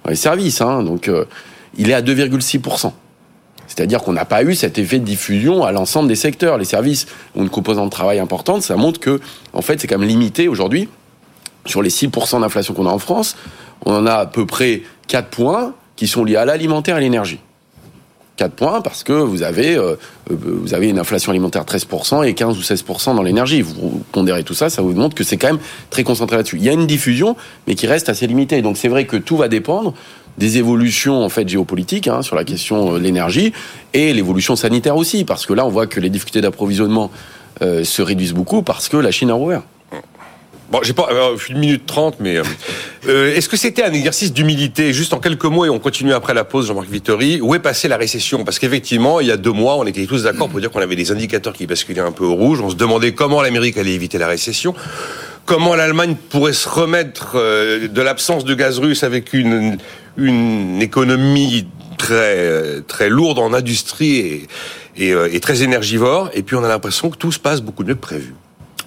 dans 0.04 0.10
les 0.10 0.16
services, 0.16 0.60
hein, 0.60 0.82
donc 0.82 1.08
euh, 1.08 1.24
il 1.76 1.90
est 1.90 1.94
à 1.94 2.02
2,6%. 2.02 2.92
C'est-à-dire 3.66 4.02
qu'on 4.02 4.12
n'a 4.12 4.24
pas 4.24 4.42
eu 4.42 4.54
cet 4.54 4.78
effet 4.78 4.98
de 4.98 5.04
diffusion 5.04 5.64
à 5.64 5.72
l'ensemble 5.72 6.08
des 6.08 6.16
secteurs. 6.16 6.58
Les 6.58 6.64
services 6.64 7.06
ont 7.34 7.42
une 7.42 7.48
composante 7.48 7.86
de 7.86 7.90
travail 7.90 8.18
importante. 8.18 8.62
Ça 8.62 8.76
montre 8.76 9.00
que, 9.00 9.20
en 9.54 9.62
fait, 9.62 9.80
c'est 9.80 9.86
quand 9.86 9.98
même 9.98 10.08
limité 10.08 10.46
aujourd'hui. 10.48 10.88
Sur 11.64 11.80
les 11.80 11.90
6% 11.90 12.40
d'inflation 12.40 12.74
qu'on 12.74 12.86
a 12.86 12.90
en 12.90 12.98
France, 12.98 13.36
on 13.86 13.94
en 13.94 14.06
a 14.06 14.14
à 14.14 14.26
peu 14.26 14.44
près 14.46 14.82
4 15.08 15.28
points 15.28 15.74
qui 15.96 16.06
sont 16.06 16.24
liés 16.24 16.36
à 16.36 16.44
l'alimentaire 16.44 16.98
et 16.98 17.00
l'énergie. 17.00 17.40
4 18.42 18.54
points 18.54 18.80
parce 18.80 19.04
que 19.04 19.12
vous 19.12 19.44
avez, 19.44 19.76
euh, 19.76 19.94
euh, 20.32 20.36
vous 20.36 20.74
avez 20.74 20.88
une 20.88 20.98
inflation 20.98 21.30
alimentaire 21.30 21.64
de 21.64 21.70
13% 21.70 22.24
et 22.24 22.34
15 22.34 22.58
ou 22.58 22.62
16% 22.62 23.14
dans 23.14 23.22
l'énergie. 23.22 23.62
Vous 23.62 24.02
pondérez 24.10 24.42
tout 24.42 24.54
ça, 24.54 24.68
ça 24.68 24.82
vous 24.82 24.92
montre 24.94 25.14
que 25.14 25.22
c'est 25.22 25.36
quand 25.36 25.46
même 25.46 25.60
très 25.90 26.02
concentré 26.02 26.36
là-dessus. 26.36 26.56
Il 26.56 26.64
y 26.64 26.68
a 26.68 26.72
une 26.72 26.88
diffusion, 26.88 27.36
mais 27.68 27.76
qui 27.76 27.86
reste 27.86 28.08
assez 28.08 28.26
limitée. 28.26 28.60
Donc 28.60 28.78
c'est 28.78 28.88
vrai 28.88 29.06
que 29.06 29.16
tout 29.16 29.36
va 29.36 29.46
dépendre 29.46 29.94
des 30.38 30.58
évolutions 30.58 31.24
en 31.24 31.28
fait 31.28 31.48
géopolitiques 31.48 32.08
hein, 32.08 32.22
sur 32.22 32.34
la 32.34 32.42
question 32.42 32.94
euh, 32.94 32.98
de 32.98 33.04
l'énergie 33.04 33.52
et 33.94 34.12
l'évolution 34.12 34.56
sanitaire 34.56 34.96
aussi, 34.96 35.24
parce 35.24 35.46
que 35.46 35.52
là 35.52 35.64
on 35.64 35.70
voit 35.70 35.86
que 35.86 36.00
les 36.00 36.10
difficultés 36.10 36.40
d'approvisionnement 36.40 37.10
se 37.60 38.02
réduisent 38.02 38.32
beaucoup 38.32 38.62
parce 38.62 38.88
que 38.88 38.96
la 38.96 39.12
Chine 39.12 39.30
a 39.30 39.34
rouvert. 39.34 39.62
Bon, 40.72 40.80
j'ai 40.82 40.94
pas 40.94 41.10
euh, 41.12 41.36
une 41.50 41.58
minute 41.58 41.84
trente, 41.84 42.16
mais 42.18 42.38
euh, 42.38 42.44
euh, 43.06 43.36
est-ce 43.36 43.46
que 43.50 43.58
c'était 43.58 43.84
un 43.84 43.92
exercice 43.92 44.32
d'humilité, 44.32 44.94
juste 44.94 45.12
en 45.12 45.18
quelques 45.18 45.44
mots, 45.44 45.66
et 45.66 45.68
on 45.68 45.78
continue 45.78 46.14
après 46.14 46.32
la 46.32 46.44
pause, 46.44 46.68
Jean-Marc 46.68 46.88
Vittori, 46.88 47.42
où 47.42 47.54
est 47.54 47.58
passée 47.58 47.88
la 47.88 47.98
récession? 47.98 48.42
Parce 48.42 48.58
qu'effectivement, 48.58 49.20
il 49.20 49.26
y 49.26 49.30
a 49.30 49.36
deux 49.36 49.52
mois, 49.52 49.76
on 49.76 49.84
était 49.84 50.06
tous 50.06 50.22
d'accord 50.22 50.48
pour 50.48 50.60
dire 50.60 50.70
qu'on 50.70 50.80
avait 50.80 50.96
des 50.96 51.12
indicateurs 51.12 51.52
qui 51.52 51.66
basculaient 51.66 52.00
un 52.00 52.10
peu 52.10 52.24
au 52.24 52.32
rouge. 52.32 52.62
On 52.62 52.70
se 52.70 52.74
demandait 52.74 53.12
comment 53.12 53.42
l'Amérique 53.42 53.76
allait 53.76 53.92
éviter 53.92 54.16
la 54.16 54.28
récession, 54.28 54.74
comment 55.44 55.74
l'Allemagne 55.74 56.16
pourrait 56.30 56.54
se 56.54 56.70
remettre 56.70 57.32
euh, 57.34 57.86
de 57.86 58.00
l'absence 58.00 58.46
de 58.46 58.54
gaz 58.54 58.78
russe 58.78 59.02
avec 59.02 59.34
une 59.34 59.76
une 60.16 60.80
économie 60.80 61.66
très 61.98 62.80
très 62.88 63.10
lourde 63.10 63.38
en 63.38 63.52
industrie 63.52 64.46
et, 64.96 65.10
et 65.10 65.40
très 65.40 65.62
énergivore. 65.62 66.30
Et 66.32 66.42
puis 66.42 66.56
on 66.56 66.64
a 66.64 66.68
l'impression 66.68 67.10
que 67.10 67.18
tout 67.18 67.30
se 67.30 67.38
passe 67.38 67.60
beaucoup 67.60 67.84
mieux 67.84 67.94
que 67.94 68.00
prévu. 68.00 68.32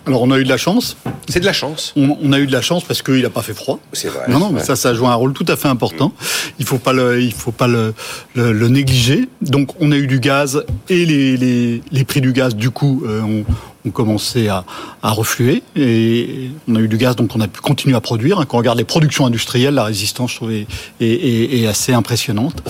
Alors, 0.07 0.21
on 0.21 0.29
a 0.31 0.37
eu 0.37 0.43
de 0.43 0.49
la 0.49 0.57
chance. 0.57 0.97
C'est 1.27 1.39
de 1.39 1.45
la 1.45 1.53
chance. 1.53 1.93
On, 1.95 2.17
on 2.21 2.31
a 2.31 2.39
eu 2.39 2.45
de 2.45 2.51
la 2.51 2.61
chance 2.61 2.83
parce 2.83 3.01
qu'il 3.01 3.21
n'a 3.23 3.29
pas 3.31 3.41
fait 3.41 3.55
froid. 3.55 3.79
C'est 3.91 4.09
vrai. 4.09 4.25
Non, 4.27 4.37
non, 4.39 4.51
mais 4.51 4.59
ça, 4.61 4.75
ça 4.75 4.93
joue 4.93 5.07
un 5.07 5.15
rôle 5.15 5.33
tout 5.33 5.45
à 5.47 5.55
fait 5.55 5.67
important. 5.67 6.13
Il 6.59 6.65
faut 6.65 6.77
pas 6.77 6.93
le, 6.93 7.21
il 7.21 7.33
faut 7.33 7.51
pas 7.51 7.67
le, 7.67 7.93
le, 8.35 8.53
le 8.53 8.67
négliger. 8.67 9.27
Donc, 9.41 9.71
on 9.79 9.91
a 9.91 9.95
eu 9.97 10.05
du 10.05 10.19
gaz 10.19 10.63
et 10.89 11.05
les, 11.05 11.37
les, 11.37 11.81
les 11.91 12.03
prix 12.03 12.21
du 12.21 12.33
gaz, 12.33 12.55
du 12.55 12.69
coup, 12.69 13.03
euh, 13.07 13.21
ont, 13.21 13.45
ont 13.85 13.91
commencé 13.91 14.47
à, 14.47 14.63
refluer 15.03 15.63
et 15.75 16.49
on 16.67 16.75
a 16.75 16.79
eu 16.79 16.87
du 16.87 16.97
gaz 16.97 17.15
donc 17.15 17.35
on 17.35 17.39
a 17.39 17.47
pu 17.47 17.61
continuer 17.61 17.95
à 17.95 18.01
produire. 18.01 18.37
Quand 18.47 18.55
on 18.55 18.57
regarde 18.57 18.77
les 18.77 18.83
productions 18.83 19.25
industrielles, 19.25 19.75
la 19.75 19.83
résistance 19.83 20.31
je 20.31 20.35
trouve 20.37 20.51
est, 20.51 21.67
assez 21.67 21.93
impressionnante. 21.93 22.63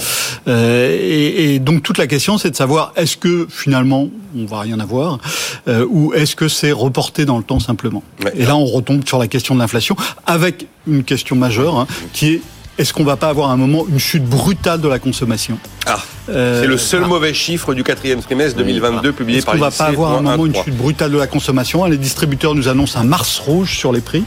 Euh, 0.47 0.97
et, 1.01 1.59
donc 1.59 1.83
toute 1.83 1.97
la 1.97 2.07
question 2.07 2.37
c'est 2.37 2.51
de 2.51 2.55
savoir 2.55 2.91
est-ce 2.95 3.17
que 3.17 3.47
finalement 3.49 4.09
on 4.37 4.45
va 4.45 4.59
rien 4.59 4.79
avoir 4.79 5.19
euh, 5.67 5.85
ou 5.89 6.13
est-ce 6.13 6.35
que 6.35 6.47
c'est 6.47 6.71
reporté 6.71 7.25
dans 7.25 7.37
le 7.37 7.43
temps 7.43 7.59
simplement? 7.59 8.03
Et 8.35 8.45
là 8.45 8.55
on 8.55 8.65
retombe 8.65 9.07
sur 9.07 9.17
la 9.17 9.27
question 9.27 9.55
de 9.55 9.59
l'inflation 9.59 9.95
avec 10.25 10.67
une 10.87 11.03
question 11.03 11.35
majeure 11.35 11.79
hein, 11.79 11.87
qui 12.13 12.33
est 12.33 12.41
est-ce 12.77 12.93
qu'on 12.93 13.03
va 13.03 13.15
pas 13.15 13.29
avoir 13.29 13.51
un 13.51 13.57
moment 13.57 13.85
une 13.87 13.99
chute 13.99 14.25
brutale 14.25 14.81
de 14.81 14.87
la 14.87 14.99
consommation 14.99 15.57
ah. 15.85 15.99
Euh, 16.27 16.61
c'est 16.61 16.67
le 16.67 16.77
seul 16.77 17.03
ah. 17.05 17.07
mauvais 17.07 17.33
chiffre 17.35 17.75
du 17.75 17.83
quatrième 17.83 18.19
trimestre 18.21 18.57
2022 18.57 19.11
publié 19.11 19.41
par 19.43 19.53
On 19.53 19.57
va 19.59 19.69
pas 19.69 19.85
avoir 19.85 20.17
un 20.17 20.21
moment 20.21 20.45
une 20.47 20.55
chute 20.55 20.75
brutale 20.75 21.11
de 21.11 21.17
la 21.17 21.27
consommation. 21.27 21.85
Les 21.85 21.97
distributeurs 21.97 22.55
nous 22.55 22.67
annoncent 22.67 22.99
un 22.99 23.03
mars 23.03 23.37
rouge 23.37 23.77
sur 23.77 23.93
les 23.93 24.01
prix. 24.01 24.23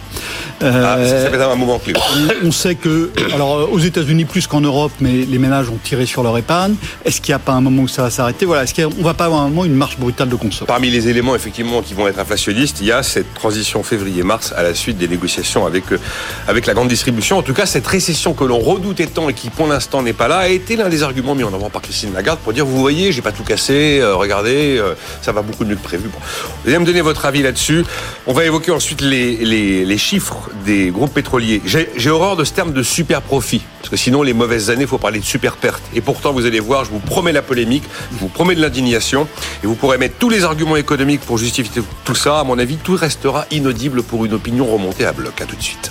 Euh, 0.63 1.25
ça 1.25 1.31
fait 1.31 1.43
un 1.43 1.57
moment 1.57 1.81
clé. 1.81 1.95
On 2.45 2.53
sait 2.53 2.77
que, 2.77 3.11
alors 3.35 3.59
euh, 3.59 3.67
aux 3.67 3.81
États-Unis 3.81 4.27
plus 4.27 4.47
qu'en 4.47 4.61
Europe, 4.61 4.93
mais 5.01 5.11
les 5.11 5.39
ménages 5.39 5.71
ont 5.71 5.79
tiré 5.83 6.07
sur 6.07 6.23
leur 6.23 6.39
épargne. 6.39 6.77
Est-ce 7.05 7.21
qu'il 7.21 7.33
n'y 7.33 7.37
a 7.37 7.41
pas 7.41 7.53
un 7.53 7.61
moment 7.61 7.83
où 7.83 7.89
ça 7.89 8.03
va 8.03 8.11
s'arrêter 8.11 8.47
Voilà. 8.47 8.63
Est-ce 8.63 8.75
qu'on 8.75 9.03
va 9.03 9.15
pas 9.15 9.25
avoir 9.25 9.41
un 9.43 9.49
moment 9.49 9.65
une 9.65 9.75
marche 9.75 9.99
brutale 9.99 10.29
de 10.29 10.37
consommation 10.37 10.67
Parmi 10.67 10.91
les 10.91 11.09
éléments 11.09 11.35
effectivement 11.35 11.83
qui 11.83 11.95
vont 11.95 12.07
être 12.07 12.21
inflationnistes, 12.21 12.79
il 12.81 12.87
y 12.87 12.93
a 12.93 13.03
cette 13.03 13.35
transition 13.35 13.83
février-mars 13.83 14.55
à 14.57 14.63
la 14.63 14.75
suite 14.75 14.99
des 14.99 15.09
négociations 15.09 15.67
avec 15.67 15.85
avec 16.47 16.67
la 16.67 16.75
grande 16.75 16.89
distribution. 16.89 17.39
En 17.39 17.43
tout 17.43 17.55
cas, 17.55 17.67
cette 17.67 17.87
récession 17.87 18.35
que 18.39 18.45
l'on 18.45 18.61
redoutait 18.61 19.07
tant 19.07 19.29
et 19.29 19.35
qui 19.35 19.51
pour 19.51 19.67
l'instant 19.67 20.01
n'est 20.01 20.13
pas 20.13 20.29
là 20.29 20.39
a 20.39 20.49
été 20.49 20.77
l'un 20.77 20.89
des 20.89 21.03
arguments 21.03 21.35
mis 21.35 21.43
en 21.43 21.53
avant 21.53 21.71
par 21.71 21.83
Christine 21.83 22.13
Lagarde 22.15 22.39
pour 22.39 22.53
dire 22.53 22.65
vous 22.65 22.79
voyez, 22.79 23.11
j'ai 23.11 23.21
pas 23.21 23.33
tout 23.33 23.43
cassé, 23.43 23.99
euh, 24.01 24.15
regardez, 24.15 24.79
euh, 24.79 24.95
ça 25.23 25.33
va 25.33 25.43
beaucoup 25.43 25.65
mieux 25.65 25.75
que 25.75 25.83
prévu. 25.83 26.09
Vous 26.09 26.71
allez 26.71 26.79
me 26.79 26.85
donner 26.85 27.01
votre 27.01 27.25
avis 27.27 27.43
là-dessus. 27.43 27.85
On 28.29 28.33
va 28.33 28.45
évoquer 28.45 28.71
ensuite 28.71 29.01
les, 29.01 29.99
chiffres 29.99 30.51
des 30.65 30.91
groupes 30.91 31.13
pétroliers. 31.13 31.61
J'ai 31.65 32.11
horreur 32.11 32.37
de 32.37 32.45
ce 32.45 32.53
terme 32.53 32.73
de 32.73 32.83
super 32.85 33.23
profit, 33.23 33.63
parce 33.81 33.91
que 33.91 33.97
sinon 33.97 34.23
les 34.23 34.35
mauvaises 34.35 34.71
années, 34.71 34.83
il 34.83 34.89
faut 34.89 34.99
parler 34.99 35.19
de 35.19 35.25
super 35.25 35.57
perte. 35.57 35.83
Et 35.95 36.01
pourtant, 36.01 36.33
vous 36.33 36.47
allez 36.47 36.61
voir, 36.61 36.85
je 36.85 36.91
vous 36.91 37.01
promets 37.01 37.33
la 37.33 37.43
polémique, 37.43 37.85
je 38.13 38.19
vous 38.19 38.29
promets 38.29 38.55
de 38.55 38.63
l'indignation, 38.63 39.27
et 39.65 39.67
vous 39.67 39.75
pourrez 39.75 39.99
mettre 39.99 40.17
tous 40.19 40.31
les 40.31 40.45
arguments 40.45 40.77
économiques 40.77 41.23
pour 41.23 41.39
justifier 41.39 41.83
tout 42.05 42.15
ça. 42.15 42.39
À 42.39 42.45
mon 42.45 42.59
avis, 42.59 42.77
tout 42.77 42.95
restera 42.95 43.47
inaudible 43.51 44.05
pour 44.05 44.25
une 44.25 44.35
opinion 44.35 44.67
remontée 44.67 45.05
à 45.05 45.13
bloc. 45.13 45.41
À 45.41 45.45
tout 45.45 45.57
de 45.57 45.63
suite. 45.63 45.91